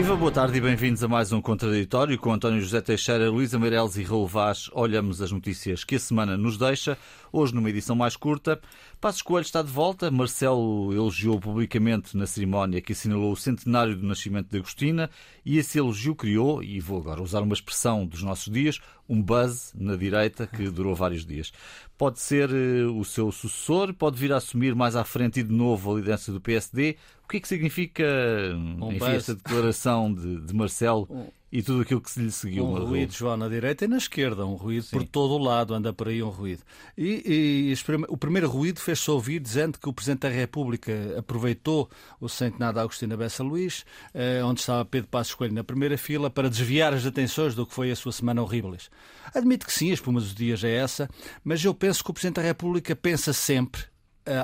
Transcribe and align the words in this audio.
Viva, 0.00 0.16
boa 0.16 0.32
tarde 0.32 0.56
e 0.56 0.60
bem-vindos 0.62 1.04
a 1.04 1.08
mais 1.08 1.30
um 1.30 1.42
Contraditório 1.42 2.18
com 2.18 2.32
António 2.32 2.62
José 2.62 2.80
Teixeira, 2.80 3.28
Luísa 3.28 3.58
Meireles 3.58 3.96
e 3.96 4.02
Raul 4.02 4.26
Vaz. 4.26 4.70
Olhamos 4.72 5.20
as 5.20 5.30
notícias 5.30 5.84
que 5.84 5.96
a 5.96 5.98
semana 5.98 6.38
nos 6.38 6.56
deixa, 6.56 6.96
hoje 7.30 7.54
numa 7.54 7.68
edição 7.68 7.94
mais 7.94 8.16
curta. 8.16 8.58
Passos 8.98 9.20
Coelho 9.20 9.44
está 9.44 9.60
de 9.60 9.70
volta. 9.70 10.10
Marcelo 10.10 10.90
elogiou 10.90 11.38
publicamente 11.38 12.16
na 12.16 12.26
cerimónia 12.26 12.80
que 12.80 12.94
assinalou 12.94 13.30
o 13.30 13.36
centenário 13.36 13.94
do 13.94 14.06
nascimento 14.06 14.48
de 14.48 14.56
Agostina 14.56 15.10
e 15.44 15.58
esse 15.58 15.78
elogio 15.78 16.14
criou, 16.14 16.62
e 16.62 16.80
vou 16.80 16.98
agora 16.98 17.22
usar 17.22 17.42
uma 17.42 17.52
expressão 17.52 18.06
dos 18.06 18.22
nossos 18.22 18.50
dias, 18.50 18.80
um 19.10 19.20
buzz 19.20 19.72
na 19.74 19.96
direita 19.96 20.46
que 20.46 20.70
durou 20.70 20.94
vários 20.94 21.26
dias. 21.26 21.52
Pode 21.98 22.20
ser 22.20 22.48
eh, 22.50 22.84
o 22.84 23.04
seu 23.04 23.32
sucessor, 23.32 23.92
pode 23.92 24.16
vir 24.16 24.32
a 24.32 24.36
assumir 24.36 24.72
mais 24.72 24.94
à 24.94 25.02
frente 25.02 25.40
e 25.40 25.42
de 25.42 25.52
novo 25.52 25.92
a 25.92 25.96
liderança 25.96 26.30
do 26.30 26.40
PSD. 26.40 26.96
O 27.24 27.28
que 27.28 27.38
é 27.38 27.40
que 27.40 27.48
significa 27.48 28.04
um 28.56 28.92
enfim, 28.92 29.10
esta 29.10 29.34
declaração 29.34 30.14
de, 30.14 30.40
de 30.42 30.54
Marcelo 30.54 31.08
um, 31.10 31.26
e 31.52 31.62
tudo 31.62 31.82
aquilo 31.82 32.00
que 32.00 32.10
se 32.10 32.20
lhe 32.20 32.30
seguiu? 32.30 32.64
Um 32.64 32.86
ruído, 32.86 33.12
João, 33.12 33.36
na 33.36 33.48
direita 33.48 33.84
e 33.84 33.88
na 33.88 33.96
esquerda. 33.96 34.46
Um 34.46 34.54
ruído 34.54 34.84
Sim. 34.84 34.98
por 34.98 35.06
todo 35.06 35.34
o 35.34 35.38
lado, 35.38 35.74
anda 35.74 35.92
por 35.92 36.08
aí 36.08 36.22
um 36.22 36.28
ruído. 36.28 36.62
E, 36.96 37.72
e 37.74 37.74
o 38.08 38.16
primeiro 38.16 38.48
ruído 38.48 38.80
fez-se 38.80 39.10
ouvir 39.10 39.40
dizendo 39.40 39.78
que 39.78 39.88
o 39.88 39.92
Presidente 39.92 40.20
da 40.20 40.28
República 40.28 40.92
aproveitou 41.18 41.90
o 42.20 42.28
centenário 42.28 42.74
de 42.74 42.80
Agostina 42.80 43.16
Bessa 43.16 43.42
Luís, 43.42 43.84
eh, 44.14 44.42
onde 44.44 44.60
estava 44.60 44.84
Pedro 44.84 45.08
Passos 45.08 45.34
Coelho 45.34 45.54
na 45.54 45.64
primeira 45.64 45.98
fila, 45.98 46.30
para 46.30 46.48
desviar 46.48 46.94
as 46.94 47.04
atenções 47.04 47.54
do 47.54 47.66
que 47.66 47.74
foi 47.74 47.90
a 47.90 47.96
sua 47.96 48.12
semana 48.12 48.42
horrível. 48.42 48.76
Admito 49.34 49.66
que 49.66 49.72
sim, 49.72 49.90
a 49.90 49.94
espuma 49.94 50.20
dos 50.20 50.34
dias 50.34 50.62
é 50.62 50.74
essa, 50.74 51.08
mas 51.42 51.64
eu 51.64 51.74
penso 51.74 52.04
que 52.04 52.10
o 52.10 52.14
Presidente 52.14 52.36
da 52.36 52.42
República 52.42 52.94
pensa 52.94 53.32
sempre 53.32 53.82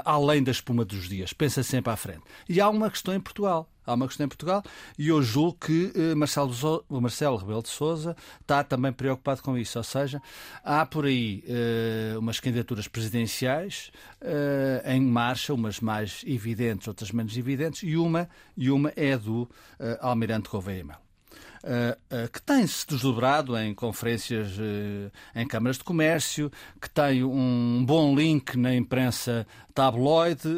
além 0.04 0.42
da 0.42 0.50
espuma 0.50 0.84
dos 0.84 1.08
dias, 1.08 1.32
pensa 1.32 1.62
sempre 1.62 1.92
à 1.92 1.96
frente. 1.96 2.22
E 2.48 2.60
há 2.60 2.68
uma 2.68 2.90
questão 2.90 3.14
em 3.14 3.20
Portugal. 3.20 3.68
Há 3.86 3.94
uma 3.94 4.08
questão 4.08 4.26
em 4.26 4.28
Portugal 4.28 4.64
e 4.98 5.08
eu 5.08 5.22
julgo 5.22 5.58
que 5.60 5.92
uh, 5.94 6.16
Marcelo, 6.16 6.84
Marcelo 6.90 7.36
Rebelo 7.36 7.62
de 7.62 7.68
Souza 7.68 8.16
está 8.40 8.64
também 8.64 8.92
preocupado 8.92 9.40
com 9.42 9.56
isso. 9.56 9.78
Ou 9.78 9.84
seja, 9.84 10.20
há 10.64 10.84
por 10.84 11.04
aí 11.06 11.44
uh, 11.46 12.18
umas 12.18 12.40
candidaturas 12.40 12.88
presidenciais 12.88 13.92
em 14.84 15.00
marcha, 15.00 15.54
umas 15.54 15.78
mais 15.78 16.24
evidentes, 16.26 16.88
outras 16.88 17.12
menos 17.12 17.36
evidentes, 17.36 17.82
e 17.84 17.96
uma, 17.96 18.28
e 18.56 18.70
uma 18.70 18.92
é 18.96 19.16
do 19.16 19.48
Almirante 20.00 20.48
Gouveia 20.48 20.82
Melo. 20.82 21.05
Eh, 21.64 21.98
eh, 22.10 22.28
que 22.32 22.40
tem-se 22.42 22.86
desdobrado 22.86 23.56
em 23.56 23.74
conferências 23.74 24.48
eh, 24.58 25.10
em 25.34 25.46
câmaras 25.46 25.78
de 25.78 25.84
comércio, 25.84 26.50
que 26.80 26.88
tem 26.88 27.24
um 27.24 27.84
bom 27.84 28.14
link 28.14 28.56
na 28.56 28.74
imprensa 28.74 29.46
tabloide, 29.74 30.48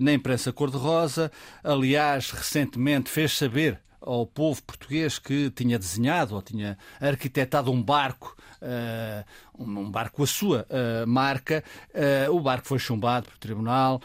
na 0.00 0.12
imprensa 0.12 0.52
cor-de-rosa. 0.52 1.30
Aliás, 1.62 2.30
recentemente 2.30 3.10
fez 3.10 3.36
saber 3.36 3.80
ao 4.00 4.26
povo 4.26 4.62
português 4.62 5.18
que 5.18 5.50
tinha 5.50 5.78
desenhado 5.78 6.34
ou 6.34 6.42
tinha 6.42 6.78
arquitetado 7.00 7.70
um 7.70 7.82
barco, 7.82 8.36
uh, 8.62 9.62
um 9.62 9.90
barco 9.90 10.22
a 10.22 10.26
sua 10.26 10.66
uh, 10.68 11.06
marca. 11.06 11.62
Uh, 11.94 12.34
o 12.34 12.40
barco 12.40 12.66
foi 12.66 12.78
chumbado 12.78 13.28
por 13.28 13.38
tribunal, 13.38 14.00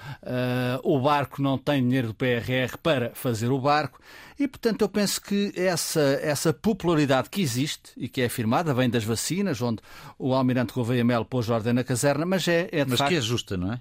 o 0.84 1.00
barco 1.00 1.42
não 1.42 1.58
tem 1.58 1.82
dinheiro 1.82 2.10
do 2.10 2.14
PRR 2.14 2.78
para 2.82 3.12
fazer 3.14 3.50
o 3.50 3.60
barco. 3.60 4.00
E, 4.38 4.48
portanto, 4.48 4.82
eu 4.82 4.90
penso 4.90 5.22
que 5.22 5.54
essa, 5.56 6.20
essa 6.22 6.54
popularidade 6.54 7.30
que 7.30 7.42
existe 7.42 7.92
e 7.96 8.10
que 8.10 8.22
é 8.22 8.26
afirmada 8.26 8.74
vem 8.74 8.90
das 8.90 9.04
vacinas, 9.04 9.62
onde 9.62 9.82
o 10.20 10.34
Almirante 10.34 10.74
Gouveia 10.74 11.06
Melo 11.06 11.24
pôs 11.24 11.50
ordem 11.50 11.72
na 11.72 11.84
caserna, 11.84 12.26
mas 12.26 12.46
é, 12.48 12.68
é 12.72 12.84
de 12.84 12.92
Mas 12.92 13.00
facto... 13.00 13.12
que 13.12 13.18
é 13.18 13.22
justa, 13.22 13.56
não 13.56 13.72
é? 13.72 13.80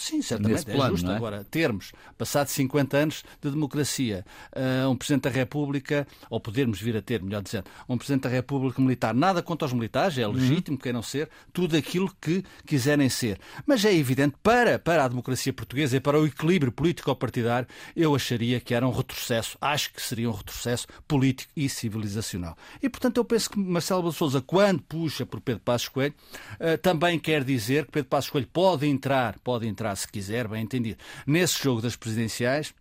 Sim, 0.00 0.22
certamente 0.22 0.66
é 0.66 0.72
plano, 0.72 0.96
justo. 0.96 1.10
É? 1.10 1.14
Agora, 1.14 1.44
termos, 1.44 1.92
passados 2.16 2.54
50 2.54 2.96
anos 2.96 3.22
de 3.38 3.50
democracia, 3.50 4.24
uh, 4.56 4.88
um 4.88 4.96
Presidente 4.96 5.24
da 5.24 5.30
República, 5.30 6.08
ou 6.30 6.40
podermos 6.40 6.80
vir 6.80 6.96
a 6.96 7.02
ter, 7.02 7.22
melhor 7.22 7.42
dizendo, 7.42 7.66
um 7.86 7.98
Presidente 7.98 8.22
da 8.22 8.30
República 8.30 8.80
militar, 8.80 9.12
nada 9.12 9.42
contra 9.42 9.66
os 9.66 9.74
militares, 9.74 10.16
é 10.16 10.26
legítimo, 10.26 10.78
uhum. 10.78 10.80
queiram 10.82 11.02
ser, 11.02 11.28
tudo 11.52 11.76
aquilo 11.76 12.10
que 12.18 12.42
quiserem 12.64 13.10
ser. 13.10 13.38
Mas 13.66 13.84
é 13.84 13.94
evidente, 13.94 14.36
para, 14.42 14.78
para 14.78 15.04
a 15.04 15.08
democracia 15.08 15.52
portuguesa 15.52 15.98
e 15.98 16.00
para 16.00 16.18
o 16.18 16.26
equilíbrio 16.26 16.72
político-partidário, 16.72 17.68
eu 17.94 18.14
acharia 18.14 18.58
que 18.58 18.72
era 18.72 18.88
um 18.88 18.92
retrocesso, 18.92 19.58
acho 19.60 19.92
que 19.92 20.00
seria 20.00 20.30
um 20.30 20.34
retrocesso 20.34 20.86
político 21.06 21.52
e 21.54 21.68
civilizacional. 21.68 22.56
E, 22.82 22.88
portanto, 22.88 23.18
eu 23.18 23.24
penso 23.24 23.50
que 23.50 23.58
Marcelo 23.58 24.10
Souza, 24.12 24.40
quando 24.40 24.80
puxa 24.80 25.26
por 25.26 25.42
Pedro 25.42 25.60
Passos 25.62 25.88
Coelho, 25.88 26.14
uh, 26.54 26.78
também 26.78 27.18
quer 27.18 27.44
dizer 27.44 27.84
que 27.84 27.92
Pedro 27.92 28.08
Passos 28.08 28.30
Coelho 28.30 28.48
pode 28.50 28.86
entrar, 28.86 29.38
pode 29.40 29.68
entrar 29.68 29.89
se 29.96 30.08
quiser, 30.08 30.48
bem 30.48 30.62
entendido, 30.62 30.98
nesse 31.26 31.62
jogo 31.62 31.80
das 31.80 31.96
presidenciais, 31.96 32.74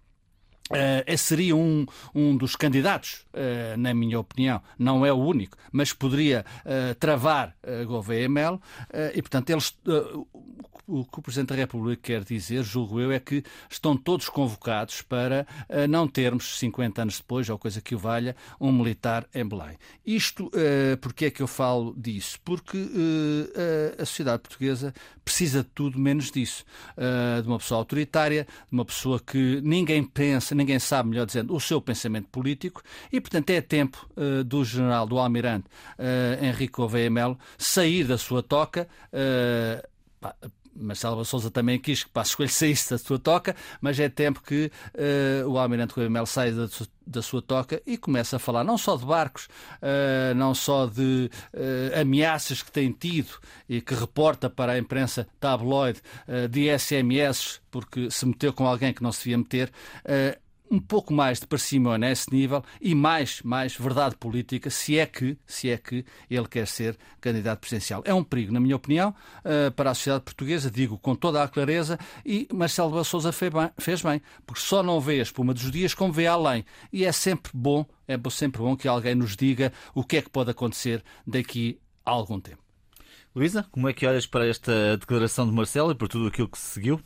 Uh, 0.69 1.18
seria 1.18 1.56
um, 1.56 1.85
um 2.13 2.38
dos 2.38 2.56
candidatos, 2.56 3.25
uh, 3.34 3.78
na 3.78 3.94
minha 3.94 4.19
opinião, 4.19 4.62
não 4.78 5.06
é 5.06 5.12
o 5.12 5.18
único, 5.18 5.57
mas 5.72 5.94
poderia 5.94 6.46
uh, 6.66 6.96
travar 6.96 7.56
uh, 7.63 7.85
Gouveia 7.88 8.30
Melo 8.30 8.62
e, 9.13 9.22
portanto, 9.22 9.50
eles, 9.50 9.75
o 10.88 11.06
que 11.06 11.19
o 11.19 11.22
Presidente 11.22 11.50
da 11.50 11.56
República 11.56 12.02
quer 12.02 12.24
dizer, 12.24 12.63
julgo 12.63 13.00
eu, 13.00 13.12
é 13.12 13.19
que 13.19 13.44
estão 13.69 13.96
todos 13.96 14.28
convocados 14.30 15.02
para 15.02 15.46
não 15.88 16.07
termos, 16.07 16.57
50 16.59 17.01
anos 17.01 17.18
depois, 17.18 17.50
ou 17.50 17.57
coisa 17.57 17.81
que 17.81 17.96
o 17.96 17.97
valha, 17.97 18.36
um 18.59 18.72
militar 18.72 19.28
em 19.34 19.47
Belém. 19.47 19.78
Isto, 20.06 20.47
uh, 20.47 20.97
porque 21.00 21.25
é 21.25 21.31
que 21.31 21.41
eu 21.41 21.47
falo 21.47 21.94
disso? 21.97 22.40
Porque 22.44 22.78
a 23.97 24.06
sociedade 24.06 24.41
portuguesa 24.41 24.94
precisa 25.24 25.63
de 25.63 25.69
tudo 25.69 26.00
menos 26.00 26.31
disso. 26.31 26.66
de 27.41 27.47
uma 27.47 27.57
pessoa 27.57 27.80
autoritária, 27.80 28.44
de 28.44 28.74
uma 28.74 28.86
pessoa 28.86 29.19
que 29.19 29.62
ninguém 29.63 30.03
pensa, 30.03 30.56
ninguém 30.59 30.80
sabe, 30.80 31.09
melhor 31.09 31.25
dizendo, 31.25 31.56
o 31.56 31.59
seu 31.59 31.81
pensamento 31.81 32.28
político, 32.30 32.84
e, 33.12 33.20
portanto, 33.20 33.50
é 33.50 33.62
tempo 33.62 34.08
do 34.46 34.64
general, 34.64 35.08
do 35.08 35.18
almirante 35.18 35.66
Henrique 36.42 36.74
Gouveia 36.74 37.09
Melo, 37.09 37.38
sair 37.58 38.03
da 38.03 38.18
sua 38.18 38.44
toca 38.44 38.88
Marcelo 40.80 41.25
Souza 41.25 41.52
também 41.52 41.78
quis 41.78 42.03
que 42.03 42.09
Passos 42.09 42.36
Coelho 42.36 42.52
saísse 42.52 42.90
da 42.92 42.98
sua 42.98 43.19
toca, 43.19 43.56
mas 43.81 44.00
é 44.00 44.08
tempo 44.08 44.42
que 44.42 44.72
uh, 44.96 45.50
o 45.50 45.58
Almirante 45.58 45.94
Coelho 45.94 46.09
Melo 46.09 46.25
saia 46.25 46.52
da, 46.53 46.68
da, 47.06 47.22
sua 47.22 47.42
toca 47.42 47.81
e 47.86 47.98
comece 47.98 48.36
a 48.36 48.40
falar 48.40 48.64
não 48.64 48.78
só 48.78 48.96
de 48.96 49.06
barcos, 49.06 49.46
uh, 49.46 50.34
não 50.36 50.56
só 50.56 50.86
de 50.86 51.30
uh, 51.53 52.02
ameaças 52.02 52.64
que 52.64 52.72
tem 52.72 52.92
tido 52.92 53.34
e 53.68 53.81
que 53.81 53.94
reporta 53.94 54.50
para 54.50 54.74
a 54.74 54.80
imprensa 54.80 55.28
tabloide 55.40 56.02
de 56.50 56.78
SMS 56.78 57.59
porque 57.69 58.09
se 58.09 58.25
meteu 58.25 58.53
com 58.53 58.66
alguém 58.66 58.94
que 58.94 59.03
não 59.03 59.12
se 59.12 59.24
devia 59.24 59.38
meter 59.38 59.72
um 60.69 60.80
pouco 60.80 61.13
mais 61.13 61.40
de 61.40 61.47
parcimónia 61.47 62.09
nesse 62.09 62.31
nível 62.31 62.63
e 62.80 62.94
mais, 62.94 63.41
mais 63.41 63.75
verdade 63.75 64.16
política, 64.16 64.69
se 64.69 64.97
é 64.97 65.06
que, 65.06 65.38
se 65.46 65.69
é 65.69 65.78
que 65.78 66.06
ele 66.30 66.47
quer 66.47 66.68
ser 66.68 66.97
candidato 67.19 67.59
presidencial. 67.59 68.02
É 68.06 68.13
um 68.13 68.24
perigo, 68.24 68.53
na 68.53 68.59
minha 68.59 68.75
opinião, 68.75 69.13
eh, 69.44 69.69
para 69.72 69.91
a 69.91 69.94
sociedade 69.94 70.24
portuguesa, 70.24 70.69
digo 70.69 70.97
com 70.97 71.16
toda 71.16 71.44
a 71.44 71.47
clareza, 71.47 71.97
e 72.25 72.47
Marcelo 72.53 73.00
de 73.02 73.07
Souza 73.07 73.31
fez 73.31 74.02
bem, 74.02 74.22
porque 74.46 74.62
só 74.62 74.84
não 74.84 75.00
vê 75.00 75.19
a 75.19 75.24
espuma 75.24 75.53
dos 75.53 75.72
dias 75.72 75.94
como 75.94 76.13
vê 76.13 76.28
além. 76.28 76.63
E 76.94 77.03
é 77.03 77.12
sempre 77.12 77.51
bom, 77.53 77.86
é 78.07 78.18
sempre 78.30 78.62
bom 78.62 78.75
que 78.75 78.88
alguém 78.88 79.16
nos 79.16 79.36
diga 79.36 79.74
o 79.94 80.03
que 80.03 80.18
é 80.18 80.22
que 80.22 80.30
pode 80.30 80.51
acontecer 80.51 81.03
daqui 81.25 81.80
a 82.06 82.12
algum 82.12 82.40
tempo. 82.40 82.63
Luísa, 83.36 83.66
como 83.72 83.88
é 83.88 83.94
que 83.94 84.06
olhas 84.07 84.25
para 84.25 84.47
esta 84.47 84.97
declaração 84.97 85.45
de 85.45 85.54
Marcelo 85.54 85.92
e 85.92 85.95
por 85.95 86.07
tudo 86.07 86.27
aquilo 86.27 86.48
que 86.48 86.57
se 86.57 86.74
seguiu? 86.74 87.00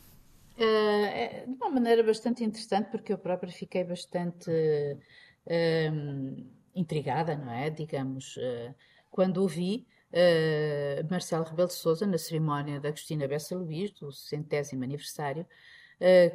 Uh, 0.56 1.50
de 1.50 1.52
uma 1.56 1.68
maneira 1.68 2.02
bastante 2.02 2.44
interessante, 2.44 2.88
porque 2.90 3.12
eu 3.12 3.18
própria 3.18 3.50
fiquei 3.50 3.82
bastante 3.82 4.50
uh, 4.50 6.46
intrigada, 6.74 7.36
não 7.36 7.52
é? 7.52 7.70
Digamos, 7.70 8.36
uh, 8.36 8.72
quando 9.10 9.38
ouvi 9.38 9.84
uh, 10.12 11.10
Marcelo 11.10 11.44
Rebelo 11.44 11.66
de 11.66 11.74
Souza 11.74 12.06
na 12.06 12.18
cerimónia 12.18 12.78
da 12.78 12.88
Agostina 12.88 13.26
Bessa 13.26 13.56
Luís, 13.56 13.90
do 13.92 14.12
centésimo 14.12 14.84
aniversário, 14.84 15.46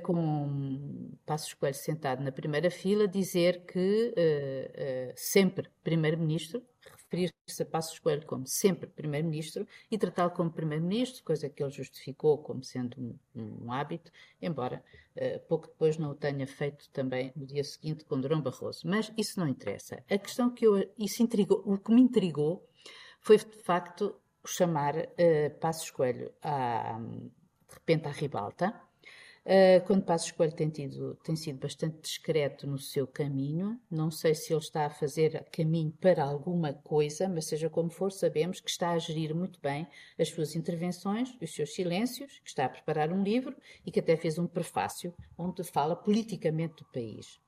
com 0.04 1.12
Passos 1.26 1.54
Coelho 1.54 1.76
sentado 1.76 2.24
na 2.24 2.32
primeira 2.32 2.72
fila, 2.72 3.08
dizer 3.08 3.66
que 3.66 4.16
sempre 5.16 5.70
primeiro-ministro, 5.84 6.64
referir-se 7.12 7.64
a 7.64 7.66
Passos 7.66 8.00
Coelho 8.00 8.26
como 8.26 8.46
sempre 8.46 8.88
Primeiro-Ministro 8.88 9.68
e 9.90 9.98
tratá-lo 9.98 10.32
como 10.32 10.52
Primeiro-Ministro, 10.52 11.24
coisa 11.24 11.50
que 11.50 11.64
ele 11.64 11.72
justificou 11.72 12.38
como 12.38 12.64
sendo 12.64 13.18
um, 13.36 13.66
um 13.66 13.72
hábito, 13.72 14.12
embora 14.42 14.84
uh, 15.16 15.40
pouco 15.48 15.68
depois 15.68 15.98
não 15.98 16.12
o 16.12 16.16
tenha 16.16 16.46
feito 16.46 16.90
também 16.90 17.32
no 17.36 17.46
dia 17.46 17.64
seguinte 17.64 18.06
com 18.06 18.20
Durão 18.20 18.42
Barroso. 18.42 18.88
Mas 18.88 19.12
isso 19.18 19.40
não 19.40 19.48
interessa. 19.48 20.04
A 20.10 20.18
questão 20.18 20.50
que 20.50 20.66
eu, 20.66 20.90
isso 20.98 21.24
intrigou, 21.24 21.64
o 21.66 21.78
que 21.78 21.92
me 21.92 22.02
intrigou 22.02 22.68
foi 23.20 23.38
de 23.38 23.64
facto 23.64 24.16
chamar 24.46 24.96
uh, 24.96 25.60
Passos 25.60 25.90
Coelho 25.92 26.32
de 26.42 27.76
repente 27.76 28.08
à 28.08 28.12
ribalta, 28.12 28.89
Uh, 29.46 29.84
quando 29.88 30.04
Passos 30.04 30.32
Coelho 30.32 30.54
tem, 30.54 30.70
tido, 30.70 31.16
tem 31.24 31.36
sido 31.36 31.58
bastante 31.60 31.98
discreto 32.02 32.68
no 32.68 32.78
seu 32.78 33.08
caminho, 33.08 33.80
não 33.90 34.12
sei 34.12 34.36
se 34.36 34.54
ele 34.54 34.60
está 34.60 34.86
a 34.86 34.90
fazer 34.90 35.46
caminho 35.52 35.92
para 36.00 36.24
alguma 36.24 36.74
coisa, 36.74 37.28
mas 37.28 37.46
seja 37.46 37.70
como 37.70 37.90
for, 37.90 38.12
sabemos 38.12 38.60
que 38.60 38.70
está 38.70 38.92
a 38.92 39.00
gerir 39.00 39.34
muito 39.34 39.60
bem 39.60 39.88
as 40.20 40.30
suas 40.30 40.56
intervenções, 40.56 41.36
os 41.42 41.54
seus 41.54 41.74
silêncios, 41.74 42.40
que 42.40 42.50
está 42.50 42.66
a 42.66 42.70
preparar 42.70 43.12
um 43.12 43.24
livro 43.24 43.56
e 43.86 43.92
que 43.92 44.00
até 44.00 44.16
fez 44.16 44.38
um 44.38 44.46
prefácio 44.46 45.14
onde 45.38 45.64
fala 45.64 45.96
politicamente 45.96 46.76
do 46.76 46.86
país. 46.92 47.40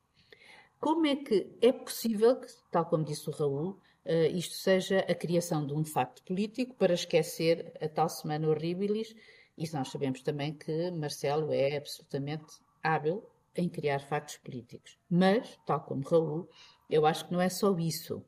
como 0.80 1.06
é 1.06 1.16
que 1.16 1.56
é 1.62 1.72
possível 1.72 2.40
que, 2.40 2.48
tal 2.72 2.86
como 2.86 3.04
disse 3.06 3.30
o 3.30 3.34
Raul, 3.34 3.80
uh, 4.06 4.36
isto 4.36 4.56
seja 4.56 5.00
a 5.00 5.14
criação 5.14 5.66
de 5.66 5.74
um 5.74 5.84
facto 5.84 6.24
político 6.24 6.76
para 6.76 6.94
esquecer 6.94 7.72
a 7.80 7.88
tal 7.88 8.10
semana 8.10 8.50
horribilis? 8.50 9.14
E 9.62 9.74
nós 9.76 9.90
sabemos 9.90 10.24
também 10.24 10.56
que 10.56 10.90
Marcelo 10.90 11.54
é 11.54 11.78
absolutamente 11.78 12.52
hábil 12.82 13.24
em 13.56 13.70
criar 13.70 14.00
factos 14.00 14.38
políticos. 14.38 14.98
Mas, 15.08 15.56
tal 15.68 15.82
como 15.82 16.02
Raul, 16.02 16.50
eu 16.90 17.06
acho 17.06 17.28
que 17.28 17.32
não 17.32 17.40
é 17.40 17.48
só 17.48 17.78
isso. 17.78 18.26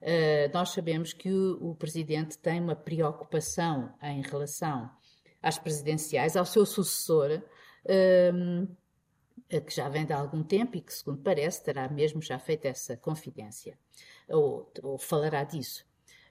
Uh, 0.00 0.48
nós 0.54 0.70
sabemos 0.70 1.12
que 1.12 1.28
o, 1.28 1.70
o, 1.70 1.74
Presidente 1.74 2.38
tem 2.38 2.60
uma 2.60 2.76
preocupação 2.76 3.92
em 4.00 4.22
relação 4.22 4.88
às 5.42 5.58
presidenciais, 5.58 6.36
ao 6.36 6.44
seu 6.44 6.64
sucessor, 6.64 7.42
uh, 7.84 9.60
que 9.60 9.74
já 9.74 9.88
vem 9.88 10.06
de 10.06 10.12
algum 10.12 10.44
tempo 10.44 10.76
e 10.76 10.80
que, 10.80 10.94
segundo 10.94 11.20
parece, 11.20 11.64
terá 11.64 11.88
mesmo 11.88 12.22
já 12.22 12.38
feito 12.38 12.66
essa 12.66 12.96
confidência, 12.96 13.76
ou, 14.28 14.72
ou 14.84 14.96
falará 14.96 15.42
disso. 15.42 15.87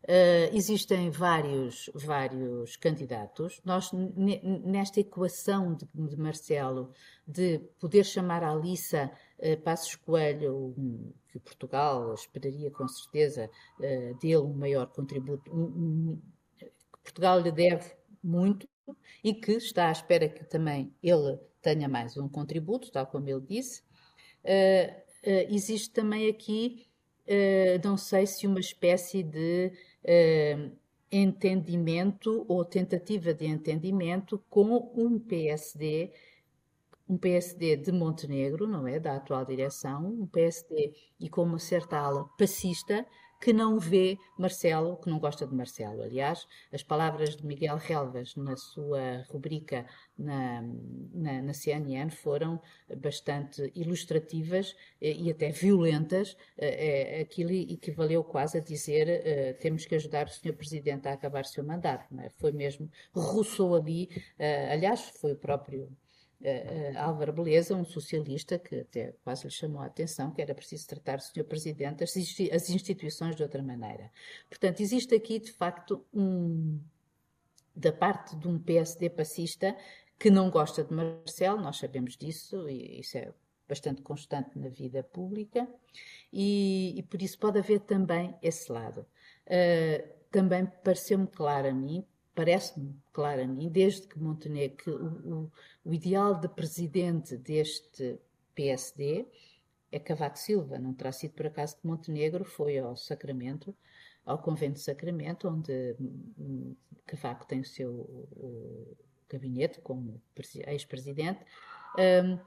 Uh, 0.07 0.55
existem 0.55 1.09
vários, 1.09 1.89
vários 1.93 2.77
candidatos. 2.77 3.59
Nós, 3.65 3.91
nesta 3.91 5.01
equação 5.01 5.75
de, 5.75 5.85
de, 5.93 6.17
Marcelo 6.17 6.93
de 7.27 7.59
poder 7.77 8.05
chamar 8.05 8.41
a 8.41 8.51
Alissa 8.51 9.11
uh, 9.39 9.57
Passos 9.63 9.95
Coelho, 9.95 10.73
um, 10.77 11.11
que 11.27 11.37
Portugal 11.39 12.13
esperaria 12.13 12.71
com 12.71 12.87
certeza 12.87 13.49
uh, 13.79 14.17
dele 14.19 14.37
um 14.37 14.53
maior 14.53 14.87
contributo, 14.87 15.51
um, 15.51 15.65
um, 15.65 16.21
Portugal 17.03 17.41
lhe 17.41 17.51
deve 17.51 17.91
muito 18.23 18.67
e 19.23 19.33
que 19.33 19.53
está 19.53 19.89
à 19.89 19.91
espera 19.91 20.29
que 20.29 20.43
também 20.45 20.93
ele 21.03 21.37
tenha 21.61 21.87
mais 21.89 22.17
um 22.17 22.29
contributo, 22.29 22.91
tal 22.91 23.07
como 23.07 23.27
ele 23.27 23.41
disse. 23.41 23.81
Uh, 24.43 24.93
uh, 25.23 25.53
existe 25.53 25.89
também 25.89 26.29
aqui, 26.29 26.87
uh, 27.27 27.87
não 27.87 27.97
sei 27.97 28.25
se 28.25 28.47
uma 28.47 28.59
espécie 28.59 29.23
de 29.23 29.71
entendimento 31.11 32.45
ou 32.47 32.65
tentativa 32.65 33.33
de 33.33 33.45
entendimento 33.45 34.43
com 34.49 34.91
um 34.95 35.19
PSD, 35.19 36.11
um 37.07 37.17
PSD 37.17 37.77
de 37.77 37.91
Montenegro, 37.91 38.67
não 38.67 38.87
é? 38.87 38.99
Da 38.99 39.15
atual 39.15 39.45
direção, 39.45 40.05
um 40.05 40.27
PSD 40.27 40.93
e 41.19 41.29
com 41.29 41.43
uma 41.43 41.59
certa 41.59 41.97
ala 41.97 42.25
passista, 42.37 43.05
que 43.39 43.53
não 43.53 43.79
vê 43.79 44.17
Marcelo, 44.37 44.97
que 44.97 45.09
não 45.09 45.19
gosta 45.19 45.45
de 45.45 45.53
Marcelo. 45.53 46.01
Aliás, 46.01 46.47
as 46.71 46.83
palavras 46.83 47.35
de 47.35 47.45
Miguel 47.45 47.77
Relvas 47.77 48.35
na 48.35 48.55
sua 48.55 49.23
rubrica 49.29 49.85
na, 50.17 50.61
na, 51.13 51.41
na 51.41 51.53
CNN 51.53 52.09
foram 52.09 52.59
bastante 52.97 53.71
ilustrativas 53.75 54.75
eh, 55.01 55.11
e 55.11 55.31
até 55.31 55.51
violentas. 55.51 56.35
Eh, 56.57 57.17
eh, 57.17 57.21
aquilo 57.21 57.51
equivaleu 57.51 58.23
quase 58.23 58.57
a 58.57 58.61
dizer 58.61 59.57
temos 59.59 59.85
que 59.85 59.95
ajudar 59.95 60.27
o 60.27 60.29
Sr. 60.29 60.53
Presidente 60.53 61.07
a 61.07 61.13
acabar 61.13 61.45
seu 61.45 61.63
mandato. 61.63 62.07
É? 62.19 62.29
Foi 62.37 62.51
mesmo, 62.51 62.89
Rousseau 63.13 63.75
ali, 63.75 64.09
aliás, 64.71 65.01
foi 65.19 65.33
o 65.33 65.37
próprio 65.37 65.89
uh, 66.41 66.97
Álvaro 66.97 67.33
Beleza, 67.33 67.75
um 67.75 67.85
socialista 67.85 68.57
que 68.59 68.81
até 68.81 69.13
quase 69.23 69.45
lhe 69.45 69.51
chamou 69.51 69.81
a 69.81 69.85
atenção 69.85 70.31
que 70.31 70.41
era 70.41 70.53
preciso 70.53 70.87
tratar 70.87 71.19
Sr. 71.19 71.43
Presidente 71.43 72.03
as 72.03 72.69
instituições 72.69 73.35
de 73.35 73.43
outra 73.43 73.61
maneira. 73.61 74.11
Portanto, 74.49 74.81
existe 74.81 75.13
aqui, 75.15 75.39
de 75.39 75.51
facto, 75.51 76.05
um, 76.13 76.79
da 77.75 77.91
parte 77.91 78.35
de 78.35 78.47
um 78.47 78.59
PSD 78.59 79.09
passista 79.09 79.75
que 80.19 80.31
não 80.31 80.49
gosta 80.49 80.83
de 80.83 80.93
Marcelo, 80.93 81.61
nós 81.61 81.77
sabemos 81.77 82.17
disso, 82.17 82.67
e 82.67 82.99
isso 82.99 83.17
é 83.17 83.31
bastante 83.67 84.01
constante 84.01 84.57
na 84.57 84.69
vida 84.69 85.03
pública, 85.03 85.67
e, 86.31 86.93
e 86.97 87.03
por 87.03 87.21
isso 87.21 87.37
pode 87.37 87.59
haver 87.59 87.81
também 87.81 88.35
esse 88.41 88.71
lado. 88.71 89.05
Uh, 89.45 90.17
também 90.31 90.65
pareceu-me 90.83 91.27
claro 91.27 91.67
a 91.67 91.73
mim, 91.73 92.05
parece-me 92.37 92.95
claro 93.11 93.41
a 93.41 93.47
mim, 93.47 93.67
desde 93.67 94.07
que 94.07 94.19
Montenegro, 94.19 94.77
que 94.77 94.89
o, 94.91 95.05
o, 95.05 95.51
o, 95.83 95.91
ideal 95.91 96.39
de 96.39 96.47
presidente 96.47 97.35
deste 97.35 98.19
PSD 98.53 99.25
é 99.91 99.97
Cavaco 99.97 100.37
Silva. 100.37 100.77
Não 100.77 100.93
terá 100.93 101.11
sido 101.11 101.31
por 101.31 101.47
acaso 101.47 101.77
que 101.77 101.87
Montenegro 101.87 102.45
foi 102.45 102.77
ao 102.77 102.95
Sacramento, 102.95 103.75
ao 104.23 104.37
Convento 104.37 104.73
de 104.73 104.81
Sacramento, 104.81 105.49
onde 105.49 105.95
hum, 105.99 106.75
Cavaco 107.07 107.47
tem 107.47 107.61
o 107.61 107.65
seu 107.65 107.91
o 107.91 108.95
gabinete 109.27 109.81
como 109.81 110.21
ex-presidente, 110.67 111.43
um, 111.97 112.37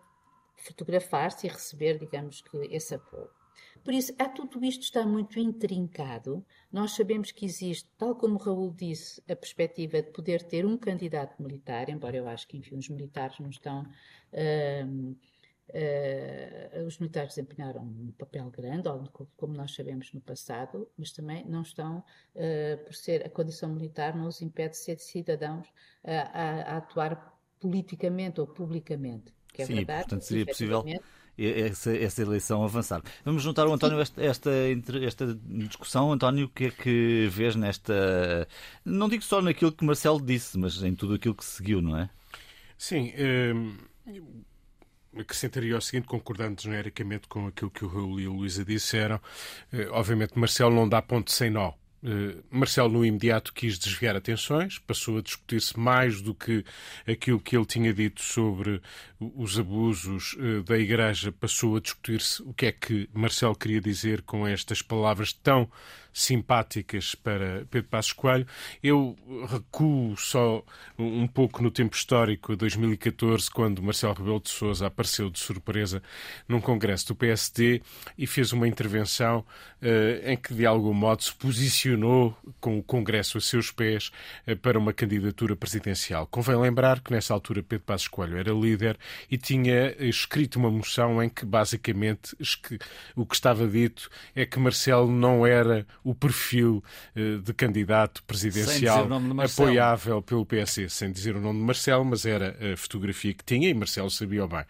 fotografar-se 0.55 1.49
e 1.49 1.51
receber, 1.51 1.99
digamos 1.99 2.43
que, 2.43 2.57
esse 2.71 2.95
apoio. 2.95 3.40
Por 3.83 3.95
isso, 3.95 4.13
a 4.19 4.29
tudo 4.29 4.65
isto 4.65 4.83
está 4.83 5.07
muito 5.07 5.39
intrincado. 5.39 6.45
Nós 6.73 6.93
sabemos 6.93 7.33
que 7.33 7.45
existe, 7.47 7.89
tal 7.97 8.15
como 8.15 8.37
Raul 8.37 8.73
disse, 8.73 9.23
a 9.29 9.35
perspectiva 9.35 10.03
de 10.03 10.11
poder 10.11 10.43
ter 10.43 10.67
um 10.67 10.77
candidato 10.77 11.43
militar, 11.43 11.89
embora 11.89 12.17
eu 12.17 12.29
acho 12.29 12.47
que, 12.47 12.57
enfim, 12.57 12.77
os 12.77 12.89
militares 12.89 13.39
não 13.39 13.51
estão. 13.51 13.83
Uh, 14.33 15.17
uh, 15.71 16.87
os 16.87 16.99
militares 16.99 17.35
desempenharam 17.35 17.83
um 17.83 18.13
papel 18.19 18.51
grande, 18.51 18.89
como 19.37 19.55
nós 19.55 19.75
sabemos 19.75 20.13
no 20.13 20.21
passado, 20.21 20.89
mas 20.97 21.13
também 21.13 21.45
não 21.47 21.63
estão, 21.63 22.05
uh, 22.35 22.85
por 22.85 22.95
ser 22.95 23.27
a 23.27 23.31
condição 23.31 23.71
militar, 23.71 24.15
não 24.15 24.27
os 24.27 24.43
impede 24.43 24.73
de 24.73 24.79
ser 24.79 24.99
cidadãos 24.99 25.67
a, 26.05 26.75
a 26.75 26.77
atuar 26.77 27.39
politicamente 27.59 28.41
ou 28.41 28.47
publicamente. 28.47 29.33
Que 29.53 29.63
é 29.63 29.67
Sim, 29.67 29.75
verdade, 29.77 30.03
portanto 30.03 30.23
seria 30.23 30.47
possível 30.47 30.85
essa, 31.39 31.97
essa 31.97 32.23
eleição 32.23 32.63
avançar. 32.65 33.03
Vamos 33.25 33.43
juntar 33.43 33.67
o 33.67 33.73
António 33.73 34.01
esta, 34.01 34.23
esta, 34.23 34.51
esta 35.03 35.39
discussão. 35.45 36.13
António, 36.13 36.47
o 36.47 36.49
que 36.49 36.67
é 36.67 36.71
que 36.71 37.29
vês 37.31 37.57
nesta. 37.57 38.47
Não 38.85 39.09
digo 39.09 39.23
só 39.23 39.41
naquilo 39.41 39.73
que 39.73 39.85
Marcelo 39.85 40.21
disse, 40.21 40.59
mas 40.59 40.83
em 40.83 40.95
tudo 40.95 41.15
aquilo 41.15 41.35
que 41.35 41.45
seguiu, 41.45 41.81
não 41.81 41.97
é? 41.97 42.11
Sim. 42.77 43.13
Hum, 43.19 43.77
acrescentaria 45.17 45.77
o 45.77 45.81
seguinte, 45.81 46.07
concordando 46.07 46.61
genericamente 46.61 47.29
com 47.29 47.47
aquilo 47.47 47.71
que 47.71 47.85
o 47.85 47.89
Raul 47.89 48.21
e 48.21 48.27
a 48.27 48.31
Luísa 48.31 48.65
disseram. 48.65 49.21
Eh, 49.73 49.89
obviamente, 49.91 50.39
Marcelo 50.39 50.75
não 50.75 50.89
dá 50.89 51.03
ponto 51.03 51.31
sem 51.31 51.51
nó. 51.51 51.73
Uh, 52.03 52.43
Marcelo, 52.51 52.89
no 52.89 53.05
imediato, 53.05 53.53
quis 53.53 53.79
desviar 53.79 54.17
atenções, 54.17 54.79
passou 54.79 55.19
a 55.19 55.23
discutir-se 55.23 55.79
mais 55.79 56.23
do 56.23 56.35
que 56.35 56.65
aquilo 57.07 57.39
que 57.39 57.55
ele 57.55 57.67
tinha 57.67 57.93
dito 57.93 58.23
sobre 58.23 58.81
os 59.21 59.59
abusos 59.59 60.35
uh, 60.35 60.63
da 60.63 60.79
Igreja, 60.79 61.31
passou 61.31 61.77
a 61.77 61.81
discutir-se 61.81 62.43
o 62.43 62.55
que 62.55 62.67
é 62.67 62.73
que 62.73 63.09
Marcelo 63.13 63.55
queria 63.55 63.81
dizer 63.81 64.23
com 64.23 64.47
estas 64.47 64.81
palavras 64.81 65.33
tão 65.33 65.71
simpáticas 66.13 67.15
para 67.15 67.65
Pedro 67.71 67.89
Passos 67.89 68.13
Coelho. 68.13 68.47
Eu 68.83 69.17
recuo 69.49 70.17
só 70.17 70.63
um 70.99 71.27
pouco 71.27 71.63
no 71.63 71.71
tempo 71.71 71.95
histórico, 71.95 72.53
a 72.53 72.57
2014, 72.57 73.51
quando 73.51 73.83
Marcelo 73.83 74.15
Rebelo 74.15 74.41
de 74.41 74.51
Sousa 74.51 74.87
apareceu 74.87 75.31
de 75.31 75.39
surpresa 75.39 76.03
num 76.49 76.61
congresso 76.61 77.09
do 77.09 77.15
PSD 77.15 77.83
e 78.17 78.27
fez 78.27 78.53
uma 78.53 78.67
intervenção 78.69 79.45
uh, 79.81 80.29
em 80.29 80.37
que, 80.37 80.55
de 80.55 80.67
algum 80.67 80.93
modo, 80.93 81.23
se 81.23 81.35
posicionou 81.35 82.37
com 82.61 82.79
o 82.79 82.83
congresso 82.83 83.39
a 83.39 83.41
seus 83.41 83.71
pés 83.71 84.11
uh, 84.47 84.57
para 84.57 84.79
uma 84.79 84.93
candidatura 84.93 85.57
presidencial. 85.57 86.27
Convém 86.27 86.57
lembrar 86.57 87.01
que, 87.01 87.13
nessa 87.13 87.33
altura, 87.35 87.63
Pedro 87.63 87.87
Passos 87.87 88.09
Coelho 88.09 88.37
era 88.37 88.53
líder 88.53 88.99
e 89.31 89.37
tinha 89.37 89.95
escrito 90.05 90.59
uma 90.59 90.71
moção 90.71 91.23
em 91.23 91.29
que, 91.29 91.45
basicamente, 91.45 92.37
o 93.15 93.27
que 93.27 93.35
estava 93.35 93.67
dito 93.67 94.11
é 94.35 94.45
que 94.45 94.59
Marcelo 94.59 95.11
não 95.11 95.47
era 95.47 95.87
o 96.05 96.15
perfil 96.15 96.83
uh, 97.17 97.39
de 97.39 97.53
candidato 97.53 98.23
presidencial 98.25 99.09
apoiável 99.43 100.23
pelo 100.23 100.47
PS, 100.47 100.81
sem 100.89 101.11
dizer 101.13 101.37
o 101.37 101.41
nome 101.41 101.59
de 101.59 101.65
Marcelo, 101.65 102.05
mas 102.05 102.25
era 102.25 102.57
a 102.73 102.77
fotografia 102.77 103.35
que 103.35 103.45
tinha 103.45 103.69
e 103.69 103.75
Marcelo 103.75 104.11
sabia 104.11 104.47
bem. 104.47 104.65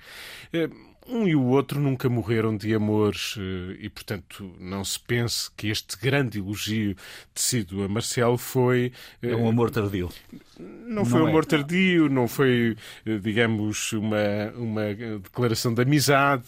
Um 1.08 1.26
e 1.26 1.34
o 1.34 1.42
outro 1.46 1.80
nunca 1.80 2.08
morreram 2.08 2.56
de 2.56 2.74
amores 2.74 3.34
eh, 3.38 3.78
e, 3.80 3.88
portanto, 3.88 4.54
não 4.60 4.84
se 4.84 5.00
pense 5.00 5.50
que 5.56 5.68
este 5.68 5.96
grande 5.96 6.38
elogio 6.38 6.94
tecido 7.34 7.82
a 7.82 7.88
Marcelo 7.88 8.36
foi. 8.36 8.92
É 9.22 9.34
um 9.34 9.48
amor 9.48 9.70
tardio. 9.70 10.10
Não 10.58 11.06
foi 11.06 11.18
não 11.18 11.24
um 11.24 11.28
é. 11.28 11.30
amor 11.30 11.46
tardio, 11.46 12.08
não 12.10 12.28
foi, 12.28 12.76
digamos, 13.22 13.92
uma, 13.94 14.52
uma 14.56 14.94
declaração 14.94 15.72
de 15.72 15.80
amizade, 15.80 16.44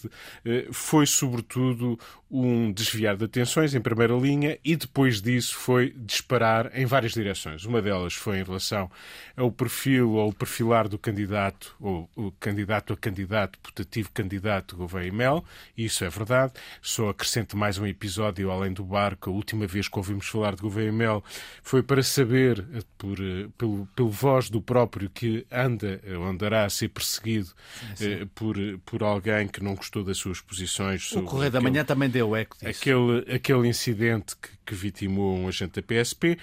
foi, 0.71 1.07
sobretudo, 1.07 1.97
um 2.29 2.71
desviar 2.71 3.17
de 3.17 3.25
atenções 3.25 3.73
em 3.73 3.81
primeira 3.81 4.13
linha 4.13 4.59
e 4.63 4.75
depois 4.75 5.19
disso 5.19 5.55
foi 5.55 5.95
disparar 5.97 6.69
em 6.77 6.85
várias 6.85 7.13
direções. 7.13 7.65
Uma 7.65 7.81
delas 7.81 8.13
foi 8.13 8.39
em 8.39 8.43
relação 8.43 8.89
ao 9.35 9.51
perfil 9.51 10.11
ou 10.11 10.31
perfilar 10.31 10.87
do 10.87 10.99
candidato, 10.99 11.75
ou 11.79 12.07
o 12.15 12.31
candidato 12.33 12.93
a 12.93 12.97
candidato, 12.97 13.57
putativo 13.59 14.11
candidato 14.13 14.42
Gouveia 14.75 15.07
e 15.07 15.11
Mel, 15.11 15.43
isso 15.77 16.03
é 16.03 16.09
verdade. 16.09 16.53
Só 16.81 17.09
acrescento 17.09 17.55
mais 17.55 17.77
um 17.77 17.85
episódio 17.85 18.51
além 18.51 18.73
do 18.73 18.83
barco. 18.83 19.29
A 19.29 19.33
última 19.33 19.65
vez 19.65 19.87
que 19.87 19.97
ouvimos 19.97 20.27
falar 20.27 20.55
de 20.55 20.61
Gouveia 20.61 20.89
e 20.89 20.91
Mel 20.91 21.23
foi 21.61 21.81
para 21.81 22.03
saber, 22.03 22.65
eh, 22.73 22.81
por, 22.97 23.19
eh, 23.19 23.47
pelo, 23.57 23.87
pelo 23.95 24.09
voz 24.09 24.49
do 24.49 24.61
próprio, 24.61 25.09
que 25.09 25.45
anda 25.51 26.01
ou 26.17 26.25
andará 26.25 26.65
a 26.65 26.69
ser 26.69 26.89
perseguido 26.89 27.47
sim, 27.47 27.95
sim. 27.95 28.11
Eh, 28.11 28.27
por, 28.35 28.55
por 28.85 29.03
alguém 29.03 29.47
que 29.47 29.63
não 29.63 29.75
gostou 29.75 30.03
das 30.03 30.17
suas 30.17 30.41
posições. 30.41 31.11
O 31.13 31.23
Correio 31.23 31.51
da 31.51 31.61
Manhã 31.61 31.85
também 31.85 32.09
deu 32.09 32.35
eco 32.35 32.57
disso. 32.57 32.69
Aquele, 32.69 33.33
aquele 33.33 33.67
incidente 33.67 34.35
que, 34.35 34.49
que 34.65 34.75
vitimou 34.75 35.37
um 35.37 35.47
agente 35.47 35.81
da 35.81 35.81
PSP. 35.81 36.37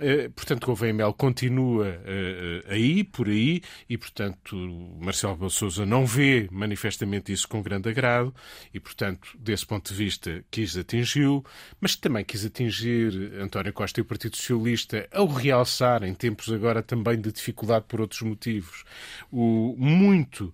Eh, 0.00 0.28
portanto, 0.34 0.66
Gouveia 0.66 0.92
Mel 0.92 1.12
continua 1.12 1.86
eh, 2.04 2.62
eh, 2.66 2.74
aí, 2.74 3.04
por 3.04 3.28
aí, 3.28 3.62
e, 3.88 3.96
portanto, 3.96 4.56
Marcelo 5.00 5.34
Rebelo 5.34 5.50
Sousa 5.50 5.86
não 5.86 6.04
vê 6.04 6.48
manifestamente 6.50 7.32
isso 7.32 7.46
com 7.46 7.62
grande 7.62 7.88
agrado, 7.88 8.34
e, 8.72 8.80
portanto, 8.80 9.28
desse 9.38 9.64
ponto 9.64 9.92
de 9.92 9.96
vista, 9.96 10.44
quis 10.50 10.76
atingi-lo, 10.76 11.44
mas 11.80 11.94
também 11.94 12.24
quis 12.24 12.44
atingir 12.44 13.34
António 13.40 13.72
Costa 13.72 14.00
e 14.00 14.02
o 14.02 14.04
Partido 14.04 14.36
Socialista 14.36 15.08
ao 15.12 15.28
realçar, 15.28 16.02
em 16.02 16.12
tempos 16.12 16.52
agora 16.52 16.82
também 16.82 17.20
de 17.20 17.30
dificuldade 17.30 17.84
por 17.86 18.00
outros 18.00 18.22
motivos, 18.22 18.84
o 19.30 19.76
muito 19.78 20.52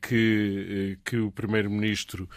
que, 0.00 0.98
que 1.04 1.16
o 1.18 1.30
Primeiro-Ministro 1.30 2.28